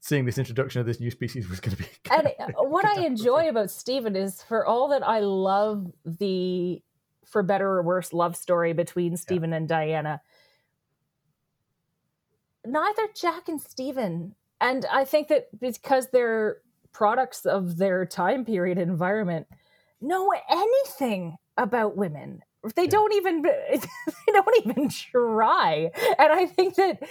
[0.00, 1.88] seeing this introduction of this new species was going to be.
[2.10, 6.82] And uh, what I enjoy about Stephen is for all that I love the,
[7.24, 9.56] for better or worse, love story between Stephen yeah.
[9.56, 10.20] and Diana
[12.66, 14.34] neither Jack and Stephen.
[14.60, 16.58] And I think that because they're
[16.92, 19.46] products of their time period environment,
[20.00, 22.42] know anything about women.
[22.74, 22.90] They yeah.
[22.90, 25.90] don't even they don't even try.
[26.18, 27.02] And I think that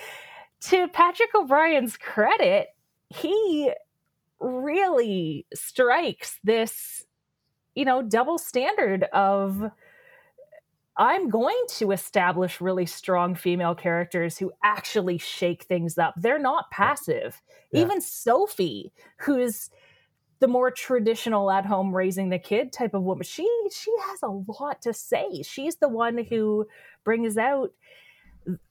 [0.69, 2.67] to Patrick O'Brian's credit,
[3.09, 3.71] he
[4.39, 7.05] really strikes this,
[7.75, 9.71] you know, double standard of
[10.97, 16.13] I'm going to establish really strong female characters who actually shake things up.
[16.15, 17.41] They're not passive.
[17.71, 17.81] Yeah.
[17.81, 19.69] Even Sophie, who's
[20.39, 24.27] the more traditional at home raising the kid type of woman, she she has a
[24.59, 25.41] lot to say.
[25.43, 26.65] She's the one who
[27.03, 27.71] brings out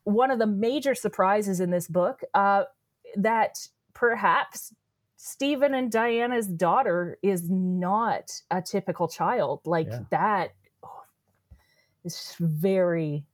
[0.04, 2.64] one of the major surprises in this book uh,
[3.16, 4.72] that perhaps
[5.16, 9.60] Stephen and Diana's daughter is not a typical child.
[9.64, 10.00] Like yeah.
[10.10, 10.54] that
[12.04, 13.24] it's very,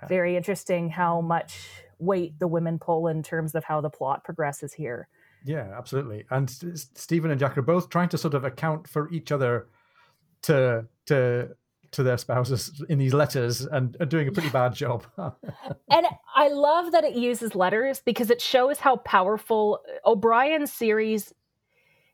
[0.00, 0.08] yeah.
[0.08, 1.58] very interesting how much
[1.98, 5.08] weight the women pull in terms of how the plot progresses here.
[5.44, 6.24] Yeah, absolutely.
[6.30, 9.68] And Stephen and Jack are both trying to sort of account for each other
[10.42, 11.54] to to
[11.94, 15.06] to their spouses in these letters and are doing a pretty bad job.
[15.18, 21.32] and I love that it uses letters because it shows how powerful uh, O'Brian's series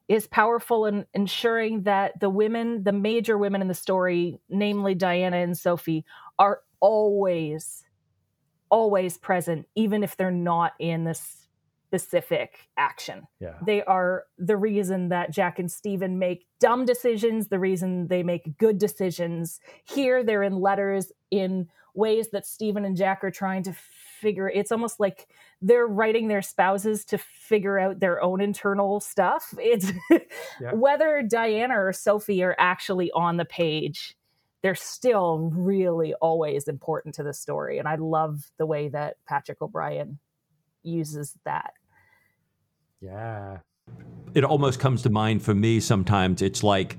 [0.09, 5.37] is powerful in ensuring that the women, the major women in the story, namely Diana
[5.37, 6.05] and Sophie,
[6.39, 7.85] are always,
[8.71, 11.40] always present, even if they're not in this
[11.91, 13.27] specific action.
[13.41, 13.55] Yeah.
[13.67, 18.59] They are the reason that Jack and Stephen make dumb decisions, the reason they make
[18.59, 19.59] good decisions.
[19.85, 23.75] Here, they're in letters in ways that Stephen and Jack are trying to
[24.21, 25.29] figure it's almost like
[25.63, 30.73] they're writing their spouses to figure out their own internal stuff it's yeah.
[30.75, 34.15] whether diana or sophie are actually on the page
[34.63, 39.63] they're still really always important to the story and i love the way that patrick
[39.63, 40.19] O'Brian
[40.83, 41.73] uses that
[43.01, 43.59] yeah
[44.35, 46.99] it almost comes to mind for me sometimes it's like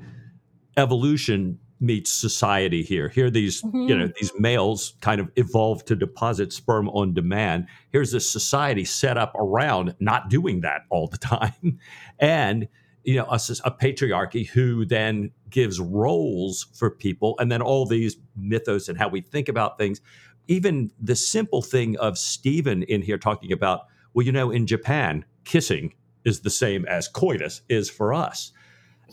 [0.78, 3.10] evolution meets society here.
[3.10, 3.90] Here, these mm-hmm.
[3.90, 7.68] you know these males kind of evolved to deposit sperm on demand.
[7.90, 11.80] Here's this society set up around not doing that all the time,
[12.20, 12.68] and
[13.04, 13.36] you know a,
[13.66, 19.10] a, patriarchy who then gives roles for people, and then all these mythos and how
[19.10, 20.00] we think about things.
[20.48, 23.82] Even the simple thing of Stephen in here talking about,
[24.14, 25.94] well, you know, in Japan, kissing
[26.26, 28.52] is the same as coitus is for us.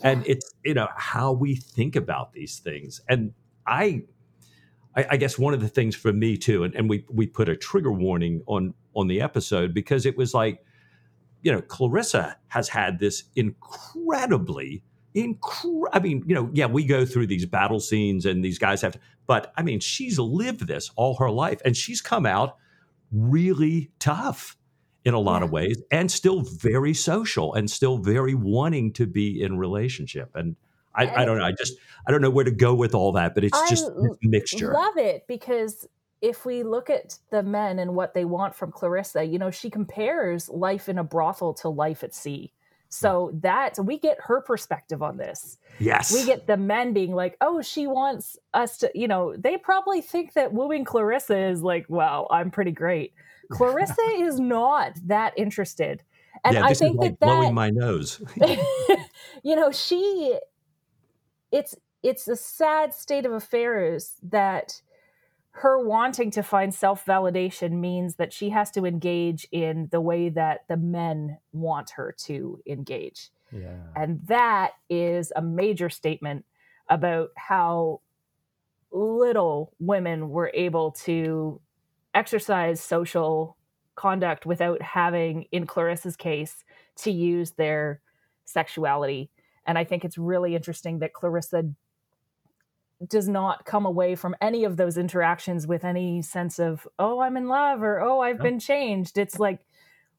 [0.03, 3.01] And it's you know how we think about these things.
[3.09, 3.33] And
[3.69, 4.01] i
[4.95, 7.47] i, I guess one of the things for me too and, and we we put
[7.47, 10.63] a trigger warning on on the episode because it was like
[11.41, 14.83] you know clarissa has had this incredibly
[15.15, 18.81] incre- i mean you know yeah we go through these battle scenes and these guys
[18.81, 22.57] have to but i mean she's lived this all her life and she's come out
[23.11, 24.57] really tough
[25.05, 25.45] in a lot yeah.
[25.45, 30.55] of ways and still very social and still very wanting to be in relationship and
[30.93, 31.73] I, I, don't know i just
[32.07, 33.89] i don't know where to go with all that but it's I just
[34.21, 35.87] mixture love it because
[36.21, 39.69] if we look at the men and what they want from clarissa you know she
[39.69, 42.51] compares life in a brothel to life at sea
[42.89, 43.41] so mm.
[43.43, 45.57] that we get her perspective on this.
[45.79, 46.11] Yes.
[46.11, 50.01] We get the men being like, oh, she wants us to, you know, they probably
[50.01, 53.13] think that wooing Clarissa is like, wow, I'm pretty great.
[53.51, 56.03] Clarissa is not that interested.
[56.43, 58.21] And yeah, I think like that, blowing that, my nose.
[59.43, 60.37] you know, she
[61.51, 64.81] it's it's a sad state of affairs that
[65.51, 70.29] her wanting to find self validation means that she has to engage in the way
[70.29, 73.31] that the men want her to engage.
[73.51, 73.77] Yeah.
[73.95, 76.45] And that is a major statement
[76.87, 78.01] about how
[78.91, 81.59] little women were able to
[82.19, 83.55] exercise social
[83.95, 86.65] conduct without having, in Clarissa's case,
[86.97, 88.01] to use their
[88.43, 89.29] sexuality.
[89.65, 91.63] And I think it's really interesting that Clarissa
[93.07, 97.37] does not come away from any of those interactions with any sense of, oh, I'm
[97.37, 99.17] in love or oh, I've been changed.
[99.17, 99.59] It's like,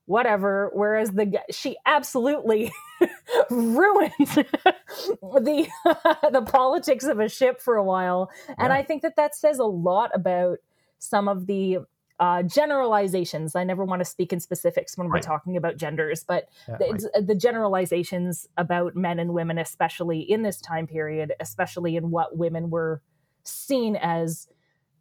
[0.07, 0.70] whatever.
[0.72, 2.72] Whereas the she absolutely
[3.51, 5.68] ruined the
[6.32, 9.64] the politics of a ship for a while, and I think that that says a
[9.64, 10.59] lot about
[11.01, 11.78] some of the
[12.20, 13.57] uh, generalizations.
[13.57, 17.24] I never want to speak in specifics when we're talking about genders, but Yeah, the,
[17.26, 22.68] the generalizations about men and women, especially in this time period, especially in what women
[22.68, 23.01] were
[23.42, 24.48] seen as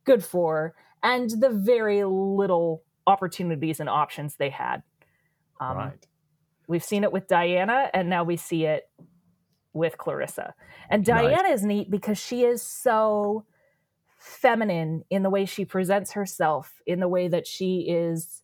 [0.06, 0.74] good for,
[1.04, 4.82] and the very little opportunities and options they had.
[5.60, 6.08] Um, right.
[6.70, 8.90] We've seen it with Diana, and now we see it
[9.74, 10.54] with Clarissa.
[10.90, 11.24] And Right.
[11.24, 13.46] Diana is neat because she is so
[14.20, 18.44] feminine in the way she presents herself, in the way that she is,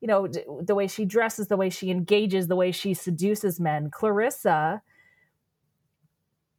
[0.00, 3.60] you know, d- the way she dresses, the way she engages, the way she seduces
[3.60, 3.90] men.
[3.90, 4.82] Clarissa,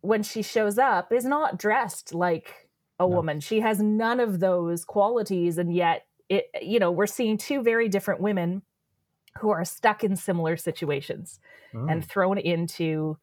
[0.01, 3.16] when she shows up, is not dressed like a No.
[3.16, 3.39] woman.
[3.39, 7.89] She has none of those qualities, and yet it, you know, we're seeing two very
[7.89, 8.62] different women
[9.39, 11.39] who are stuck in similar situations
[11.74, 12.05] and Mm.
[12.05, 13.18] thrown into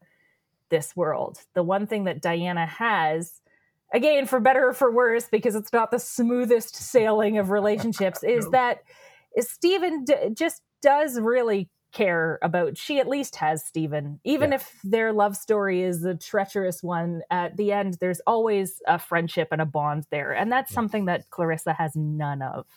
[0.69, 1.45] this world.
[1.53, 3.41] The one thing that Diana has,
[3.93, 8.45] again, for better or for worse, because it's not the smoothest sailing of relationships, is
[8.45, 8.51] No.
[8.51, 8.83] that
[9.35, 12.77] is Stephen d- just does really care about.
[12.77, 14.55] She at least has Stephen, even Yeah.
[14.57, 17.21] if their love story is a treacherous one.
[17.31, 20.75] At the end, there's always a friendship and a bond there, and that's Yeah.
[20.75, 22.67] something that Clarissa has none of.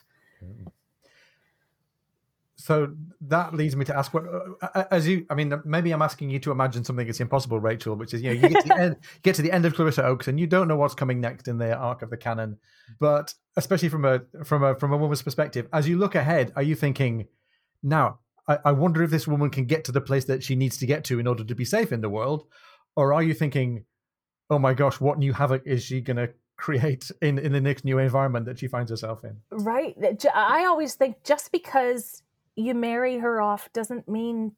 [2.62, 6.00] So that leads me to ask what, uh, uh, as you, I mean, maybe I'm
[6.00, 8.68] asking you to imagine something that's impossible, Rachel, which is, you know, you get to
[8.68, 11.20] the end, get to the end of Clarissa Oakes and you don't know what's coming
[11.20, 12.58] next in the arc of the canon.
[13.00, 16.62] But especially from a, from a, from a woman's perspective, as you look ahead, are
[16.62, 17.26] you thinking,
[17.82, 20.78] now, I, I wonder if this woman can get to the place that she needs
[20.78, 22.44] to get to in order to be safe in the world?
[22.94, 23.86] Or are you thinking,
[24.50, 27.84] oh my gosh, what new havoc is she going to create in, in the next
[27.84, 29.38] new environment that she finds herself in?
[29.50, 29.96] Right.
[30.32, 32.22] i always think just because
[32.56, 34.52] you marry her off doesn't mean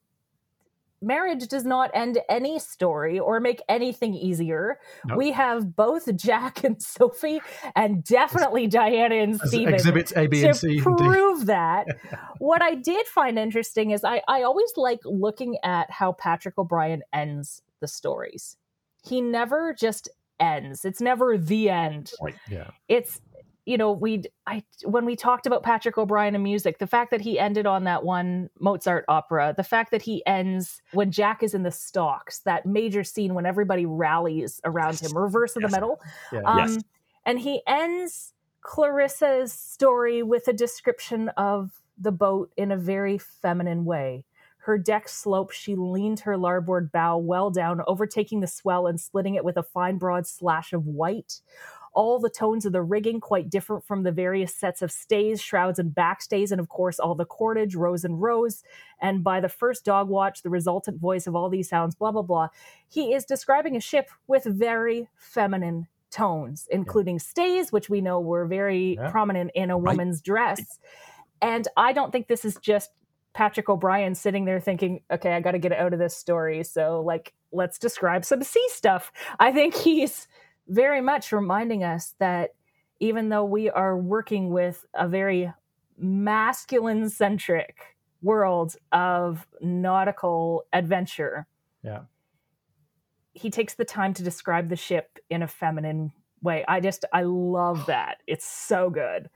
[1.02, 4.78] marriage does not end any story or make anything easier.
[5.06, 5.16] No.
[5.16, 7.40] We have both Jack and Sophie,
[7.76, 9.74] and definitely Diana and As Stephen.
[9.74, 10.80] exhibits A, B, to and C.
[10.80, 11.86] prove that.
[12.38, 17.02] what I did find interesting is I, I always like looking at how Patrick O'Brian
[17.12, 18.56] ends the stories.
[19.04, 20.08] He never just
[20.40, 20.86] ends.
[20.86, 22.12] It's never the end
[22.50, 22.70] Yeah.
[22.88, 23.20] it's
[23.66, 27.20] you know we i when we talked about patrick o'brian and music the fact that
[27.20, 31.54] he ended on that one mozart opera the fact that he ends when jack is
[31.54, 35.70] in the stocks that major scene when everybody rallies around him reverse of Yes.
[35.70, 36.00] the medal
[36.32, 36.40] Yeah.
[36.44, 36.78] um, Yes.
[37.24, 43.84] and he ends clarissa's story with a description of the boat in a very feminine
[43.84, 44.24] way
[44.58, 49.34] her deck sloped she leaned her larboard bow well down overtaking the swell and splitting
[49.34, 51.40] it with a fine broad slash of white
[51.94, 55.78] all the tones of the rigging quite different from the various sets of stays, shrouds,
[55.78, 58.62] and backstays, and of course all the cordage, rows and rows.
[59.00, 62.22] And by the first dog watch, the resultant voice of all these sounds, blah blah
[62.22, 62.48] blah.
[62.88, 68.46] He is describing a ship with very feminine tones, including stays, which we know were
[68.46, 69.10] very Yeah.
[69.10, 69.92] prominent in a Right.
[69.92, 70.78] woman's dress.
[71.42, 72.90] And I don't think this is just
[73.32, 76.62] Patrick O'Brian sitting there thinking, okay, I got to get out of this story.
[76.62, 79.12] So, like, let's describe some sea stuff.
[79.40, 80.28] I think he's
[80.68, 82.54] very much reminding us that
[83.00, 85.52] even though we are working with a very
[85.98, 91.46] masculine centric world of nautical adventure,
[91.82, 92.02] Yeah.
[93.32, 96.64] he takes the time to describe the ship in a feminine way.
[96.66, 97.84] I just, I love oh.
[97.88, 98.18] that.
[98.26, 99.28] It's so good.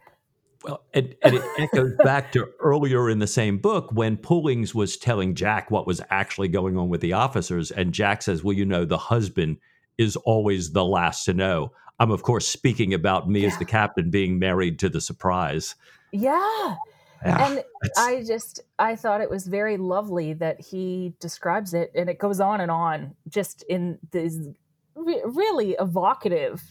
[0.64, 4.96] Well, and, and it echoes back to earlier in the same book when Pullings was
[4.96, 7.70] telling Jack what was actually going on with the officers.
[7.70, 9.58] And Jack says, Well, you know, the husband
[9.98, 11.72] is always the last to know.
[12.00, 15.74] I'm, of course, speaking about me as the captain being married to the surprise.
[16.12, 16.76] Yeah.
[17.26, 21.90] Yeah, and that's- I just I thought it was very lovely that he describes it,
[21.96, 24.38] and it goes on and on, just in this
[24.94, 26.62] re- really evocative.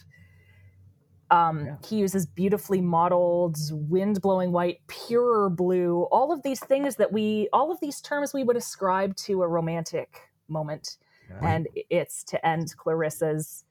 [1.30, 1.76] Um, Yeah.
[1.86, 7.50] He uses beautifully modeled, wind blowing white, pure blue, all of these things that we,
[7.52, 10.96] all of these terms we would ascribe to a romantic moment,
[11.28, 11.38] Yeah.
[11.42, 13.64] and it's to end Clarissa's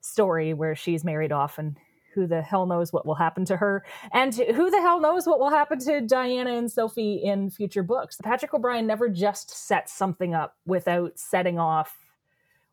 [0.00, 1.76] story where she's married off and
[2.14, 5.38] who the hell knows what will happen to her, and who the hell knows what
[5.38, 8.18] will happen to Diana and Sophie in future books.
[8.22, 11.96] Patrick O'Brian never just sets something up without setting off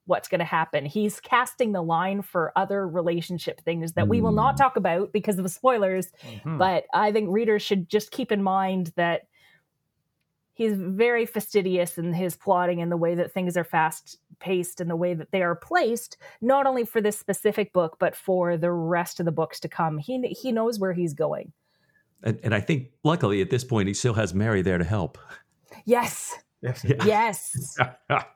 [0.06, 0.86] what's going to happen.
[0.86, 4.58] He's casting the line for other relationship things that we will not hmm.
[4.58, 6.12] talk about because of spoilers.
[6.24, 6.58] Mm-hmm.
[6.58, 9.24] But I think readers should just keep in mind that
[10.56, 14.90] he's very fastidious in his plotting and the way that things are fast paced and
[14.90, 18.72] the way that they are placed not only for this specific book but for the
[18.72, 19.98] rest of the books to come.
[20.00, 21.54] He he knows where he's going.
[22.24, 25.18] And, and i think luckily at this point he still has mary there to help.
[25.86, 26.34] Yes.
[26.62, 26.84] Yes.
[27.06, 27.78] Yes.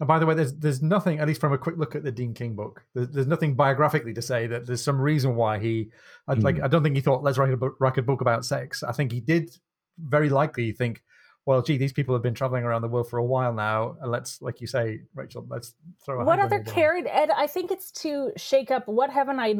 [0.00, 2.10] And by the way, there's there's nothing, at least from a quick look at the
[2.10, 5.90] Dean King book, there's, there's nothing biographically to say that there's some reason why he,
[6.28, 6.42] mm.
[6.42, 8.82] like, I don't think he thought let's write a book, write a book about sex.
[8.82, 9.56] I think he did
[9.98, 11.02] very likely think
[11.46, 13.96] well, gee, these people have been traveling around the world for a while now.
[14.00, 16.20] And let's, like you say, Rachel, let's throw.
[16.20, 17.06] Out What other carried?
[17.06, 18.88] Ed, I think it's to shake up.
[18.88, 19.56] What haven't I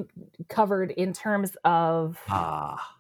[0.48, 2.96] covered in terms of ah.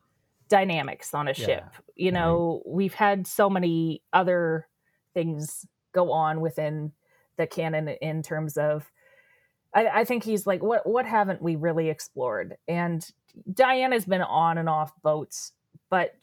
[0.48, 1.46] dynamics on a yeah.
[1.46, 1.64] ship?
[1.96, 2.74] You know, right.
[2.74, 4.68] we've had so many other
[5.14, 6.92] things go on within
[7.36, 8.90] the canon in terms of.
[9.72, 10.86] I, I think he's like, what?
[10.86, 12.58] What haven't we really explored?
[12.68, 13.04] And
[13.50, 15.52] Diana's been on and off boats,
[15.88, 16.16] but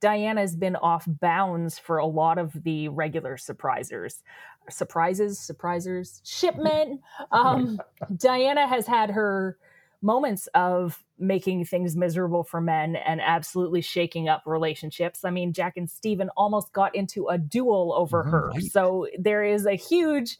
[0.00, 4.22] Diana's been off bounds for a lot of the regular surprisers.
[4.70, 7.00] Surprises, surprisers, shipment.
[7.32, 7.80] Um,
[8.16, 9.58] Diana has had her
[10.00, 15.24] moments of making things miserable for men and absolutely shaking up relationships.
[15.24, 18.60] I mean, Jack and Stephen almost got into a duel over mm-hmm, her.
[18.60, 20.38] So there is a huge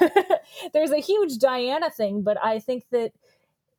[0.72, 3.12] there's a huge Diana thing, but I think that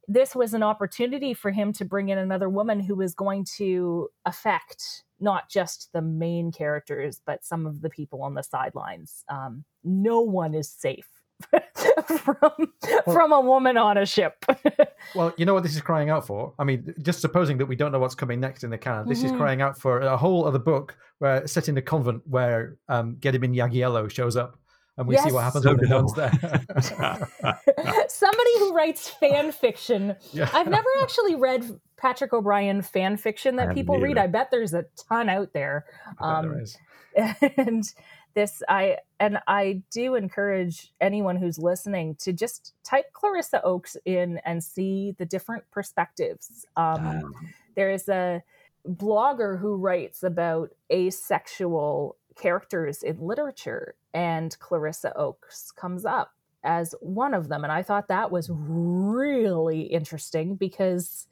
[0.07, 4.09] this was an opportunity for him to bring in another woman who was going to
[4.25, 9.23] affect not just the main characters, but some of the people on the sidelines.
[9.29, 11.07] Um, no one is safe
[12.17, 14.45] from well, from a woman on a ship.
[15.15, 16.53] well, you know what this is crying out for?
[16.59, 19.19] I mean, just supposing that we don't know what's coming next in the canon, this
[19.19, 19.33] mm-hmm.
[19.33, 23.15] is crying out for a whole other book where set in a convent where um,
[23.19, 24.57] Gediminas Jagiello shows up
[24.97, 25.25] and we yes.
[25.25, 26.07] see what happens when no.
[26.15, 26.31] there.
[28.07, 30.15] Somebody who writes fan fiction.
[30.31, 30.49] Yeah.
[30.53, 34.17] I've never actually read Patrick O'Brian fan fiction that people read.
[34.17, 35.85] I bet there's a ton out there.
[36.19, 36.77] Um, there is.
[37.57, 37.85] And
[38.33, 44.41] this, I and I do encourage anyone who's listening to just type Clarissa Oakes in
[44.43, 46.65] and see the different perspectives.
[46.75, 47.33] Um,
[47.75, 48.43] there is a
[48.85, 56.31] blogger who writes about asexual characters in literature, and Clarissa Oakes comes up
[56.63, 57.63] as one of them.
[57.63, 61.27] And I thought that was really interesting because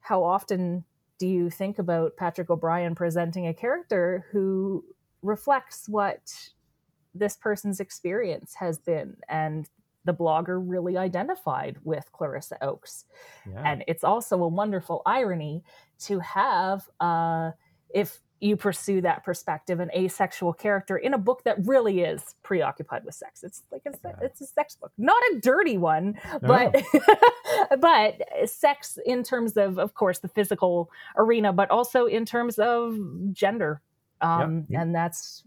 [0.00, 0.84] how often
[1.18, 4.84] do you think about Patrick O'Brian presenting a character who
[5.22, 6.32] reflects what
[7.14, 9.16] this person's experience has been?
[9.28, 9.68] And
[10.04, 13.04] the blogger really identified with Clarissa Oakes.
[13.50, 13.62] Yeah.
[13.64, 15.64] And it's also a wonderful irony
[16.00, 17.50] to have, uh,
[17.92, 23.04] if you pursue that perspective an asexual character in a book that really is preoccupied
[23.04, 24.12] with sex it's like a, yeah.
[24.20, 26.48] it's a sex book not a dirty one no.
[26.48, 26.82] but
[27.80, 32.98] but sex in terms of of course the physical arena but also in terms of
[33.32, 33.80] gender
[34.20, 34.82] um, yep.
[34.82, 35.42] and that's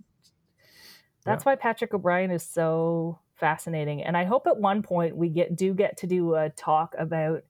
[1.26, 5.56] that's why patrick O'Brian is so fascinating and i hope at one point we get
[5.56, 7.44] do get to do a talk about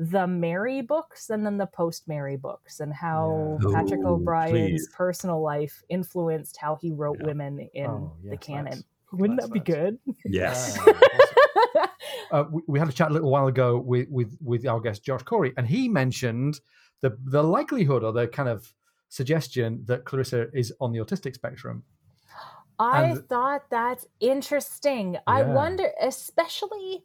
[0.00, 3.74] the Mary books and then the post Mary books and how yeah.
[3.74, 4.88] Patrick Ooh, O'Brian's please.
[4.94, 7.26] personal life influenced how he wrote yeah.
[7.26, 8.84] women in oh, yes, the canon.
[9.12, 9.98] Wouldn't that be good?
[10.24, 10.78] Yes.
[12.32, 15.04] uh, we, we, had a chat a little while ago with, with, with our guest
[15.04, 16.60] Josh Corey, and he mentioned
[17.02, 18.72] the the likelihood or the kind of
[19.10, 21.82] suggestion that Clarissa is on the autistic spectrum.
[22.78, 25.14] I and, thought that's interesting.
[25.14, 25.20] Yeah.
[25.26, 27.04] I wonder, especially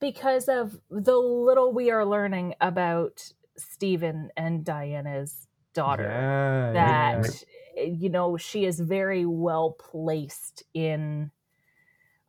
[0.00, 6.04] because of the little we are learning about Stephen and Diana's daughter.
[6.04, 7.44] Yeah, that
[7.76, 7.82] yeah.
[7.84, 11.30] you know she is very well placed in.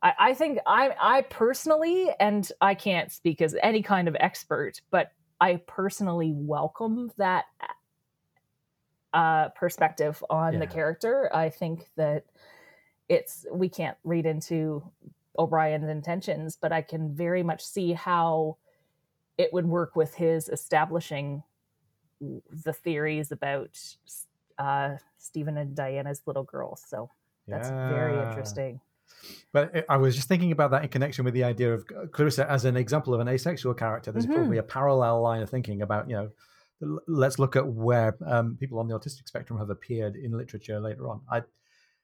[0.02, 4.80] I, I think I I personally, and I can't speak as any kind of expert,
[4.90, 7.46] but I personally welcome that
[9.12, 10.58] uh, perspective on yeah.
[10.60, 11.30] the character.
[11.34, 12.24] I think that
[13.08, 14.82] it's we can't read into
[15.38, 18.56] O'Brian's intentions, but I can very much see how
[19.38, 21.42] it would work with his establishing
[22.20, 23.78] the theories about
[24.58, 26.76] uh, Stephen and Diana's little girl.
[26.76, 27.10] So
[27.48, 27.88] that's yeah.
[27.88, 28.80] very interesting.
[29.52, 32.64] But I was just thinking about that in connection with the idea of Clarissa as
[32.64, 34.12] an example of an asexual character.
[34.12, 34.34] There's mm-hmm.
[34.34, 36.30] probably a parallel line of thinking about, you know,
[37.06, 41.08] let's look at where um, people on the autistic spectrum have appeared in literature later
[41.08, 41.20] on.
[41.30, 41.42] I,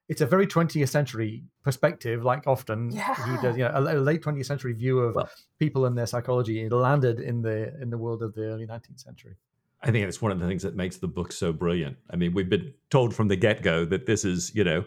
[0.09, 3.15] it's a very 20th century perspective, like often Yeah.
[3.37, 3.57] he does.
[3.59, 6.63] You know, a, a late 20th century view of Well- people and their psychology.
[6.65, 9.37] It landed in the in the world of the early 19th century.
[9.83, 11.97] I think it's one of the things that makes the book so brilliant.
[12.11, 14.85] I mean, we've been told from the get go that this is, you know,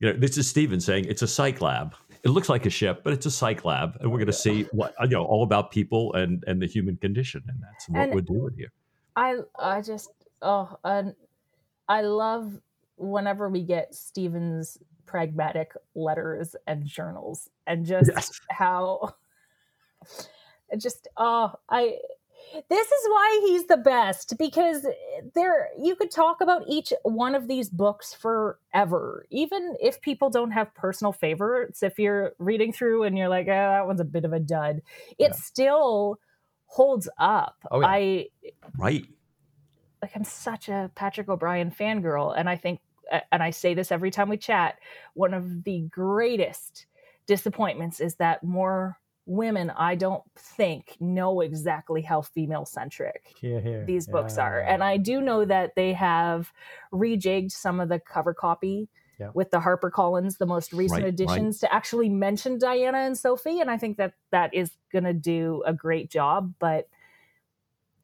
[0.00, 1.94] you know, this is Stephen saying it's a psych lab.
[2.22, 4.62] It looks like a ship, but it's a psych lab, and we're going to see
[4.72, 8.14] what you know all about people and and the human condition, and that's what And-
[8.14, 8.70] we're doing here.
[9.16, 10.10] I I just
[10.42, 11.14] oh and
[11.88, 12.60] I love
[12.98, 18.40] whenever we get Stephen's pragmatic letters and journals and just Yes.
[18.50, 19.14] how
[20.70, 21.96] it just oh I
[22.68, 24.86] this is why he's the best because
[25.34, 30.50] there you could talk about each one of these books forever even if people don't
[30.52, 34.24] have personal favorites if you're reading through and you're like oh, that one's a bit
[34.24, 34.82] of a dud
[35.18, 35.32] it Yeah.
[35.32, 36.18] still
[36.66, 37.86] holds up Oh, yeah.
[37.88, 38.26] i
[38.78, 39.06] Right.
[40.02, 42.78] like I'm such a Patrick O'Brian fangirl, and I think,
[43.32, 44.78] and I say this every time we chat,
[45.14, 46.86] one of the greatest
[47.26, 53.84] disappointments is that more women, I don't think, know exactly how female centric Here, here.
[53.84, 54.44] these books Yeah.
[54.44, 54.60] are.
[54.60, 55.02] And I ah.
[55.02, 56.52] do know that they have
[56.92, 58.88] rejigged some of the cover copy
[59.18, 59.30] Yeah.
[59.34, 61.12] with the HarperCollins, the most recent Right, right.
[61.12, 63.60] editions, to actually mention Diana and Sophie.
[63.60, 66.54] And I think that that is going to do a great job.
[66.58, 66.88] But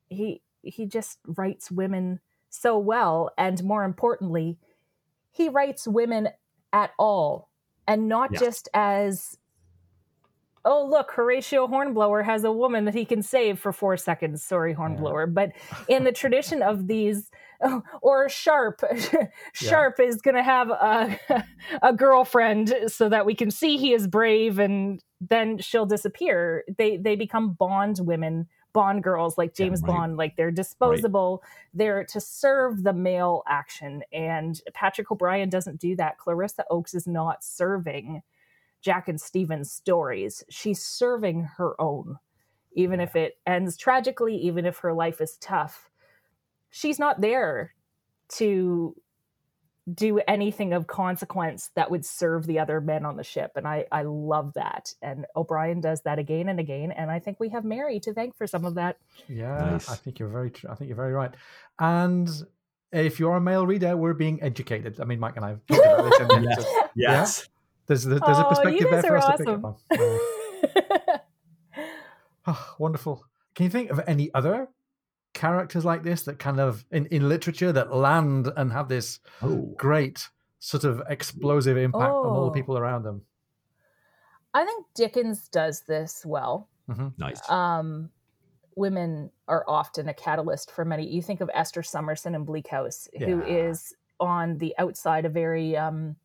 [0.09, 4.59] he he just writes women so well, and more importantly,
[5.35, 6.29] he writes women
[6.73, 7.51] at all,
[7.87, 8.41] and not Yes.
[8.41, 9.37] just as
[10.65, 14.43] oh look horatio hornblower has a woman that he can save for four seconds.
[14.43, 15.27] Sorry hornblower.
[15.27, 15.53] But
[15.89, 17.31] in the tradition of these
[17.63, 18.81] oh, or sharpe
[19.53, 21.19] sharpe is going to have a,
[21.83, 26.65] a girlfriend so that we can see he is brave and then she'll disappear.
[26.79, 29.95] They they become bond women bond girls like Yeah, james right.
[29.95, 31.43] bond like they're disposable
[31.75, 37.07] they're to serve the male action and patrick o'brian doesn't do that clarissa oakes is
[37.07, 38.23] not serving
[38.85, 40.45] Jack and Stephen's stories.
[40.51, 42.19] She's serving her own,
[42.75, 45.91] even if it ends tragically, even if her life is tough.
[46.71, 47.75] She's not there
[48.31, 48.95] to
[49.93, 53.53] do anything of consequence that would serve the other men on the ship.
[53.57, 54.95] And I, I love that.
[55.03, 56.91] And O'Brian does that again and again.
[56.91, 58.97] And I think we have Mary to thank for some of that.
[59.29, 59.91] Yeah, Nice.
[59.91, 60.51] I think you're very.
[60.51, 61.35] Tr- I think you're very right.
[61.79, 62.31] And
[62.93, 65.01] if you're a male reader, we're being educated.
[65.01, 66.21] I mean, Mike and I have talked about this.
[66.31, 66.91] And Yes.
[66.97, 67.49] Yes.
[67.87, 69.77] There's there's a Oh, perspective there for are us to pick up on.
[69.93, 71.19] Yeah.
[72.47, 73.25] Oh, wonderful.
[73.55, 74.69] Can you think of any other
[75.49, 79.75] characters like this that kind of in, in literature that land and have this Oh.
[79.77, 80.29] great
[80.59, 82.55] sort of explosive impact on all the Oh.
[82.55, 83.23] people around them?
[84.55, 86.69] I think Dickens does this well.
[87.19, 87.41] Nice.
[87.51, 88.11] um,
[88.77, 91.07] women are often a catalyst for many.
[91.07, 93.71] You think of Esther Summerson in Bleak House, who Yeah.
[93.71, 96.17] is on the outside a very um,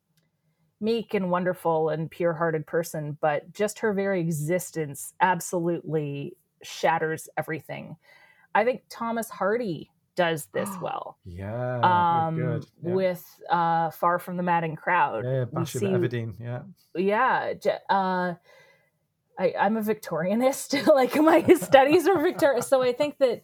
[0.80, 7.98] meek and wonderful and pure-hearted person, but just her very existence absolutely shatters everything.
[8.56, 11.18] I think Thomas Hardy does this well.
[11.26, 11.80] Yeah,
[12.28, 12.66] Um, good.
[12.84, 12.93] Yeah.
[12.93, 15.24] with uh, Far from the Madding Crowd.
[15.26, 16.34] yeah, see- Everdeen.
[16.39, 16.62] Yeah,
[16.95, 17.54] yeah
[17.89, 18.34] uh
[19.38, 23.43] I, i'm a victorianist like my studies are victorian so i think that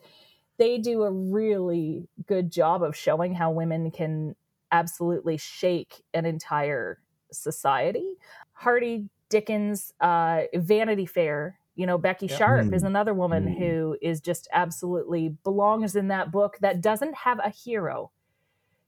[0.57, 4.35] they do a really good job of showing how women can
[4.73, 6.99] absolutely shake an entire
[7.31, 8.15] society
[8.53, 12.35] hardy dickens uh vanity fair you know becky Yeah.
[12.37, 12.87] sharp is Mm.
[12.87, 13.57] another woman Mm.
[13.57, 18.11] who is just absolutely belongs in that book that doesn't have a hero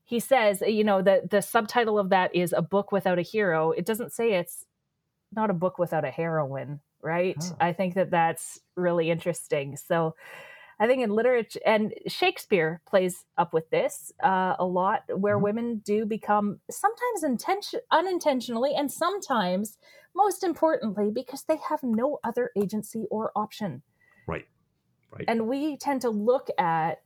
[0.05, 3.71] he says you know the the subtitle of that is a book without a hero
[3.71, 4.65] it doesn't say it's
[5.35, 7.55] not a book without a heroine right Oh.
[7.59, 10.15] i think that that's really interesting so
[10.79, 15.41] i think in literature and shakespeare plays up with this uh, a lot where Mhm.
[15.43, 19.77] women do become sometimes intention unintentionally and sometimes
[20.15, 23.81] most importantly because they have no other agency or option
[24.27, 24.45] Right.
[25.11, 25.25] Right.
[25.27, 27.01] and we tend to look at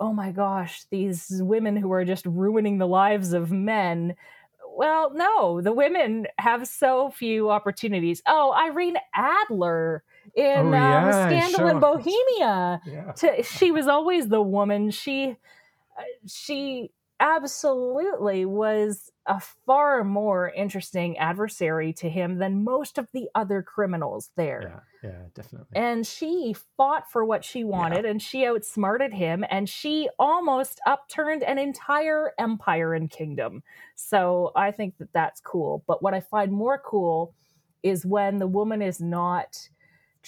[0.00, 4.14] oh my gosh these women who are just ruining the lives of men
[4.76, 10.04] well no the women have so few opportunities oh irene adler
[10.34, 12.80] in Oh, um, yeah, scandal in bohemia.
[12.86, 13.12] Yeah.
[13.12, 14.90] to, she was always the woman.
[14.90, 15.36] She
[15.98, 23.28] uh, she absolutely was a far more interesting adversary to him than most of the
[23.34, 24.82] other criminals there.
[25.02, 25.66] Yeah, yeah, definitely.
[25.74, 31.42] and she fought for what she wanted and she outsmarted him and she almost upturned
[31.42, 33.62] an entire empire and kingdom.
[33.96, 35.82] So i think that that's cool.
[35.86, 37.34] But what i find more cool
[37.82, 39.68] is when the woman is not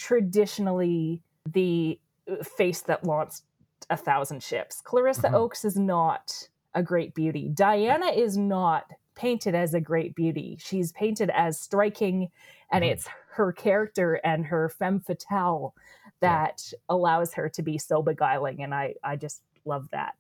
[0.01, 1.23] traditionally
[1.53, 1.99] the
[2.31, 3.43] uh, face that launched
[3.91, 5.35] a thousand ships clarissa Mhm.
[5.35, 8.85] oakes is not a great beauty diana is not
[9.21, 10.57] painted as a great beauty.
[10.59, 12.31] She's painted as striking,
[12.73, 12.93] and mm-hmm.
[12.93, 15.75] it's her character and her femme fatale
[16.21, 16.79] that yeah.
[16.89, 18.63] allows her to be so beguiling.
[18.63, 20.15] And I, I just love that.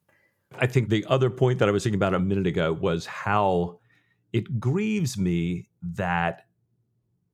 [0.58, 3.78] I think the other point that I was thinking about a minute ago was how
[4.34, 6.44] it grieves me that,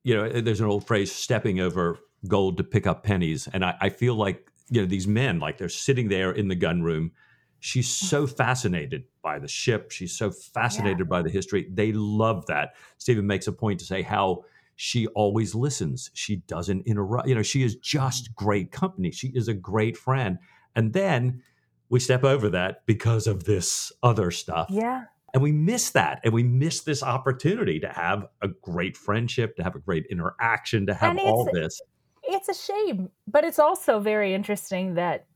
[0.04, 3.48] you know, there's an old phrase, stepping over gold to pick up pennies.
[3.52, 6.54] And I, I feel like, you know, these men, like they're sitting there in the
[6.54, 7.12] gun room.
[7.60, 8.08] She's mm.
[8.08, 9.90] so fascinated by the ship.
[9.90, 11.04] She's so fascinated yeah.
[11.10, 11.68] by the history.
[11.72, 12.74] They love that.
[12.98, 14.44] Stephen makes a point to say how
[14.76, 16.10] she always listens.
[16.12, 17.28] She doesn't interrupt.
[17.28, 18.34] You know, she is just mm.
[18.34, 19.10] great company.
[19.10, 20.38] She is a great friend.
[20.74, 21.42] And then
[21.88, 24.66] we step over that because of this other stuff.
[24.70, 25.04] Yeah.
[25.32, 26.20] And we miss that.
[26.24, 30.86] And we miss this opportunity to have a great friendship, to have a great interaction,
[30.86, 31.80] to have all this.
[32.28, 35.26] It's a shame, but it's also very interesting that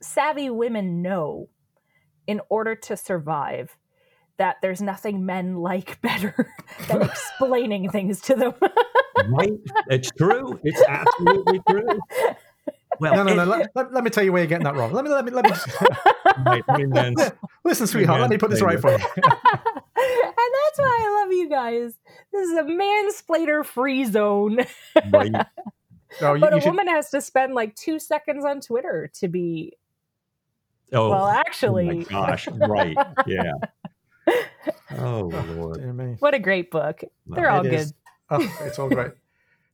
[0.00, 1.48] savvy women know
[2.26, 3.76] in order to survive
[4.38, 6.34] that there's nothing men like better
[6.88, 8.54] than explaining things to them.
[9.28, 9.52] right.
[9.88, 10.58] It's true.
[10.64, 12.00] It's absolutely true.
[13.00, 13.44] Well, no, no, no.
[13.44, 14.92] Let, let, let, me tell you where you're getting that wrong.
[14.92, 17.24] Let me, let me, let me.
[17.64, 18.20] Listen, sweetheart.
[18.20, 18.96] Let me put this right for you.
[18.96, 21.94] and that's why I love you guys.
[22.32, 24.58] This is a mansplainer free zone.
[25.10, 25.34] Right.
[26.20, 26.68] Oh, you, but a should...
[26.68, 29.76] woman has to spend like two seconds on Twitter to be.
[30.92, 32.00] Oh, well, actually.
[32.00, 32.96] Oh gosh, right.
[33.26, 33.52] Yeah.
[34.98, 36.20] Oh Lord!
[36.20, 37.02] What a great book.
[37.26, 37.92] They're all good.
[38.28, 39.12] Oh, it's all great.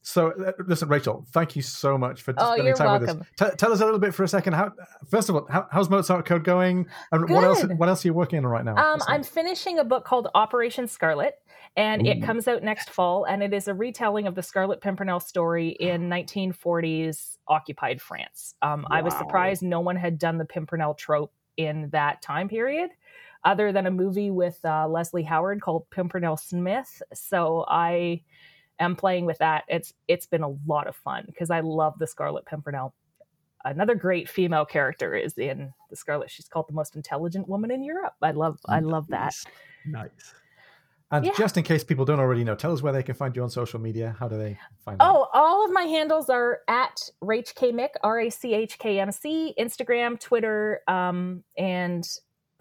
[0.07, 3.19] So, uh, listen, Rachel, thank you so much for oh, spending time welcome.
[3.19, 3.51] with us.
[3.51, 4.53] T- tell us a little bit for a second.
[4.53, 4.71] How,
[5.11, 7.35] first of all, how, how's Mozart Code going, and Good.
[7.35, 7.65] what else?
[7.77, 8.77] What else are you working on right now?
[8.77, 11.35] Um, I'm finishing a book called Operation Scarlet,
[11.77, 12.11] and Ooh.
[12.11, 15.69] it comes out next fall, and it is a retelling of the Scarlet Pimpernel story
[15.69, 18.55] in 1940s occupied France.
[18.63, 18.89] Um, wow.
[18.99, 22.91] I was surprised no one had done the Pimpernel trope in that time period
[23.45, 27.03] other than a movie with uh, Leslie Howard called Pimpernel Smith.
[27.15, 28.23] So I
[28.81, 29.65] am playing with that.
[29.69, 32.95] It's it's been a lot of fun because I love the Scarlet Pimpernel.
[33.65, 36.31] Another great female character is in the Scarlet.
[36.31, 38.15] She's called the most intelligent woman in Europe.
[38.23, 39.35] I love I love that.
[39.87, 40.11] Nice.
[41.11, 41.33] And yeah.
[41.39, 43.51] just in case people don't already know, tell us where they can find you on
[43.51, 44.17] social media.
[44.19, 48.21] How do they find Oh, all of my handles are at Rach K Mick, R
[48.21, 52.05] A C H K M C, Instagram, Twitter, um, and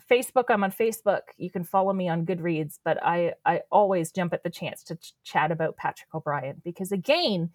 [0.09, 1.21] Facebook, I'm on Facebook.
[1.37, 4.95] You can follow me on Goodreads, but I, I always jump at the chance to
[4.95, 7.49] ch- chat about Patrick O'Brian because, again,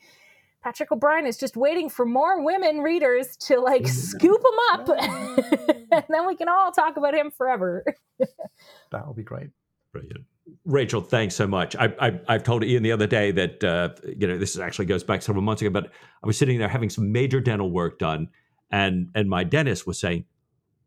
[0.62, 4.88] Patrick O'Brian is just waiting for more women readers to like scoop him up,
[5.92, 7.84] and then we can all talk about him forever.
[8.18, 9.50] that will be great.
[9.92, 10.24] Brilliant.
[10.64, 11.76] Rachel, thanks so much.
[11.76, 11.92] I,
[12.28, 15.22] I, have told Ian the other day that uh, you know this actually goes back
[15.22, 15.90] several months ago, but
[16.22, 18.28] I was sitting there having some major dental work done,
[18.70, 20.24] and and my dentist was saying,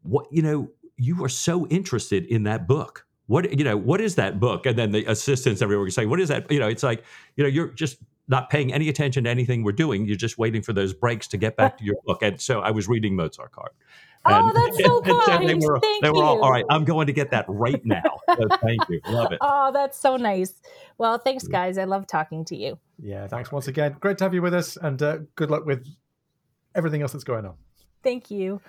[0.04, 3.06] "What you know, you are so interested in that book.
[3.28, 4.66] What you know, what is that book?
[4.66, 7.04] And then the assistants everywhere were saying, "What is that?" You know, it's like
[7.36, 7.98] you know, you're just
[8.28, 10.06] not paying any attention to anything we're doing.
[10.06, 12.22] You're just waiting for those breaks to get back to your book.
[12.22, 13.70] And so I was reading Mozart Code.
[14.26, 15.50] Oh, and, oh, that's so kind.
[15.50, 18.04] they were, thank they were all, all right, I'm going to get that right now.
[18.30, 19.02] So thank you.
[19.08, 19.40] Love it.
[19.42, 20.54] Oh, that's so nice.
[20.98, 21.78] Well, thanks, guys.
[21.78, 22.80] I love talking to you.
[23.02, 23.98] Yeah, thanks once again.
[24.00, 25.86] Great to have you with us, and uh, good luck with
[26.74, 27.56] everything else that's going on.
[28.02, 28.62] Thank you.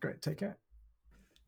[0.00, 0.20] Great.
[0.22, 0.56] Take care.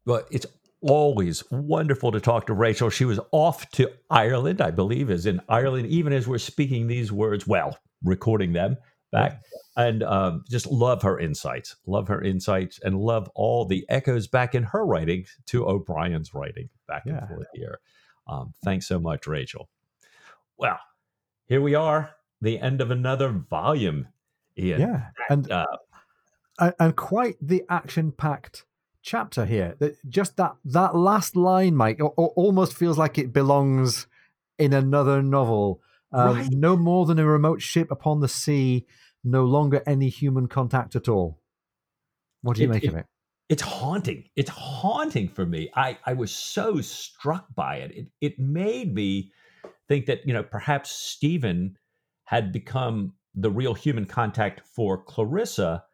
[0.06, 0.46] Well, it's
[0.82, 2.90] always wonderful to talk to Rachel.
[2.90, 7.12] She was off to Ireland, I believe, is in Ireland, even as we're speaking these
[7.12, 8.76] words, well, recording them
[9.10, 9.42] back.
[9.76, 14.54] And um, just love her insights, love her insights, and love all the echoes back
[14.54, 17.18] in her writing to O'Brian's writing back yeah.
[17.18, 17.80] and forth here.
[18.26, 19.68] Um, thanks so much, Rachel.
[20.56, 20.78] Well,
[21.46, 24.08] here we are, the end of another volume,
[24.58, 24.80] Ian.
[24.80, 25.02] Yeah.
[25.28, 25.66] And, uh,
[26.78, 28.64] and quite the action packed
[29.02, 29.76] chapter here.
[29.78, 34.06] That just that that last line, Mike, almost feels like it belongs
[34.58, 35.80] in another novel.
[36.12, 36.50] Um, right.
[36.50, 38.86] No more than a remote ship upon the sea,
[39.22, 41.40] no longer any human contact at all.
[42.42, 43.06] What do you it, make it, of it?
[43.48, 44.24] It's haunting.
[44.36, 45.70] It's haunting for me.
[45.74, 47.90] I, I was so struck by it.
[47.92, 49.32] It it made me
[49.88, 51.76] think that, you know, perhaps Stephen
[52.24, 55.84] had become the real human contact for Clarissa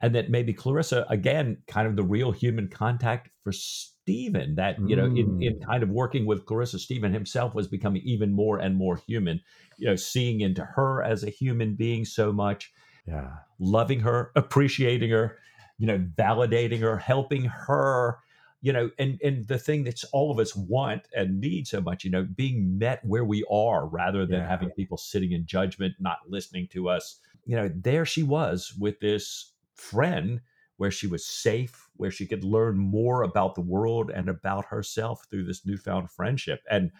[0.00, 4.96] and that maybe Clarissa again kind of the real human contact for Stephen that you
[4.96, 5.66] know in, in mm.
[5.66, 9.40] kind of working with Clarissa Stephen himself was becoming even more and more human
[9.78, 12.72] you know seeing into her as a human being so much
[13.06, 15.38] yeah loving her appreciating her
[15.78, 18.18] you know validating her helping her
[18.60, 22.04] you know and and the thing that's all of us want and need so much
[22.04, 24.48] you know being met where we are rather than yeah.
[24.48, 28.98] having people sitting in judgment not listening to us you know there she was with
[29.00, 30.40] this friend
[30.76, 35.26] where she was safe, where she could learn more about the world and about herself
[35.30, 36.62] through this newfound friendship.
[36.70, 36.90] And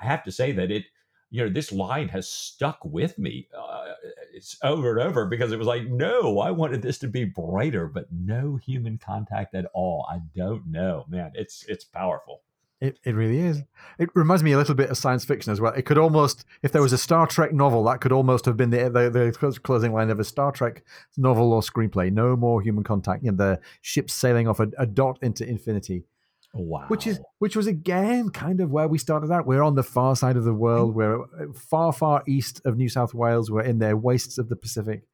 [0.00, 0.84] I have to say that it,
[1.30, 3.48] you know, this line has stuck with me.
[3.58, 3.92] Uh,
[4.34, 7.86] it's over and over because it was like, no, I wanted this to be brighter,
[7.86, 10.06] but no human contact at all.
[10.10, 11.32] I don't know, man.
[11.34, 12.42] It's it's powerful.
[12.82, 13.62] It, it really is.
[14.00, 15.72] It reminds me a little bit of science fiction as well.
[15.72, 18.70] It could almost, if there was a Star Trek novel, that could almost have been
[18.70, 20.82] the the, the closing line of a Star Trek
[21.16, 22.12] novel or screenplay.
[22.12, 23.22] No more human contact.
[23.22, 26.06] You know, the ship sailing off a, a dot into infinity.
[26.54, 26.86] Wow.
[26.88, 29.46] Which is which was again kind of where we started out.
[29.46, 30.96] We're on the far side of the world.
[30.96, 33.48] We're uh, far, far east of New South Wales.
[33.48, 35.04] We're in the wastes of the Pacific.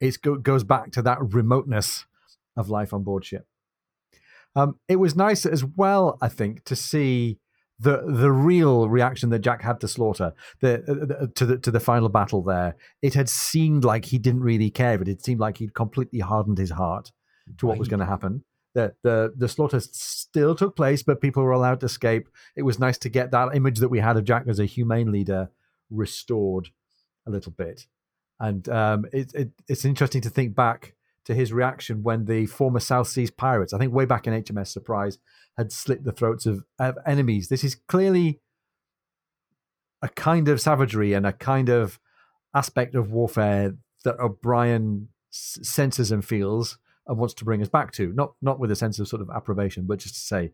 [0.00, 2.04] It go, goes back to that remoteness
[2.58, 3.46] of life on board ship.
[4.56, 7.38] Um, it was nice as well, I think, to see
[7.78, 11.70] the the real reaction that Jack had to slaughter the, uh, the, to the to
[11.70, 12.42] the final battle.
[12.42, 16.20] There, it had seemed like he didn't really care, but it seemed like he'd completely
[16.20, 17.12] hardened his heart
[17.58, 17.78] to what right.
[17.78, 18.44] was going to happen.
[18.74, 22.28] That the the slaughter still took place, but people were allowed to escape.
[22.56, 25.12] It was nice to get that image that we had of Jack as a humane
[25.12, 25.50] leader
[25.90, 26.70] restored
[27.26, 27.86] a little bit,
[28.40, 30.94] and um, it, it, it's interesting to think back
[31.26, 34.68] to his reaction when the former South Seas pirates, I think way back in HMS
[34.68, 35.18] Surprise,
[35.56, 37.48] had slit the throats of, of enemies.
[37.48, 38.40] This is clearly
[40.02, 41.98] a kind of savagery and a kind of
[42.54, 43.74] aspect of warfare
[44.04, 48.12] that O'Brian senses and feels and wants to bring us back to.
[48.12, 50.52] Not not with a sense of sort of approbation, but just to say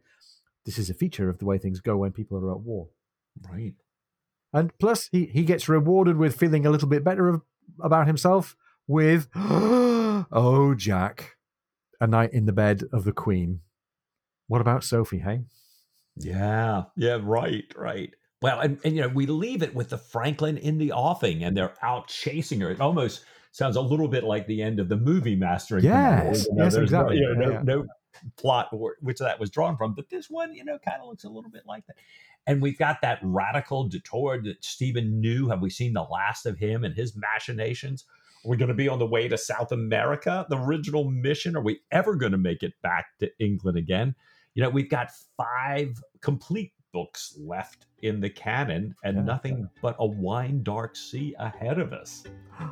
[0.64, 2.88] this is a feature of the way things go when people are at war.
[3.50, 3.74] Right.
[4.54, 7.42] And plus, he, he gets rewarded with feeling a little bit better of,
[7.80, 8.54] about himself
[8.86, 11.36] with Oh, Jack,
[12.00, 13.60] a night in the bed of the Queen.
[14.48, 15.42] What about Sophie, hey?
[16.16, 18.10] Yeah, yeah, right, right.
[18.40, 21.56] Well, and, and, you know, we leave it with the Franklin in the offing and
[21.56, 22.70] they're out chasing her.
[22.70, 25.84] It almost sounds a little bit like the end of the movie Mastering.
[25.84, 27.20] Yes, you know, yes, exactly.
[27.20, 27.86] No, you know, yeah, no, no,
[28.36, 28.68] plot
[29.00, 31.50] which that was drawn from, but this one, you know, kind of looks a little
[31.50, 31.96] bit like that.
[32.46, 35.48] And we've got that radical Dutourd that Stephen knew.
[35.48, 38.04] Have we seen the last of him and his machinations?
[38.44, 41.56] We're going to be on the way to South America, the original mission.
[41.56, 44.14] Are we ever going to make it back to England again?
[44.54, 49.22] You know, we've got five complete books left in the canon and yeah.
[49.22, 52.24] nothing but a wine dark sea ahead of us.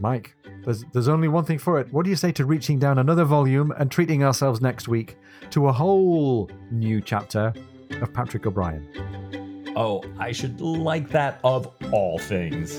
[0.00, 0.34] Mike,
[0.64, 1.92] there's, there's only one thing for it.
[1.92, 5.16] What do you say to reaching down another volume and treating ourselves next week
[5.50, 7.52] to a whole new chapter
[8.00, 9.43] of Patrick O'Brian?
[9.76, 12.78] Oh, I should like that of all things.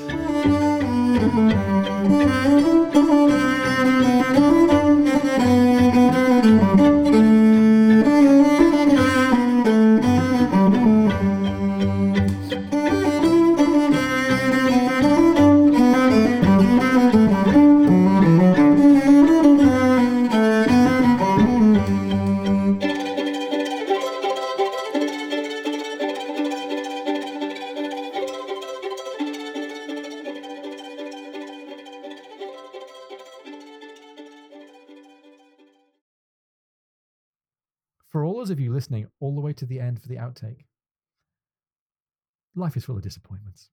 [39.58, 40.66] To the end for the outtake.
[42.56, 43.70] Life is full of disappointments.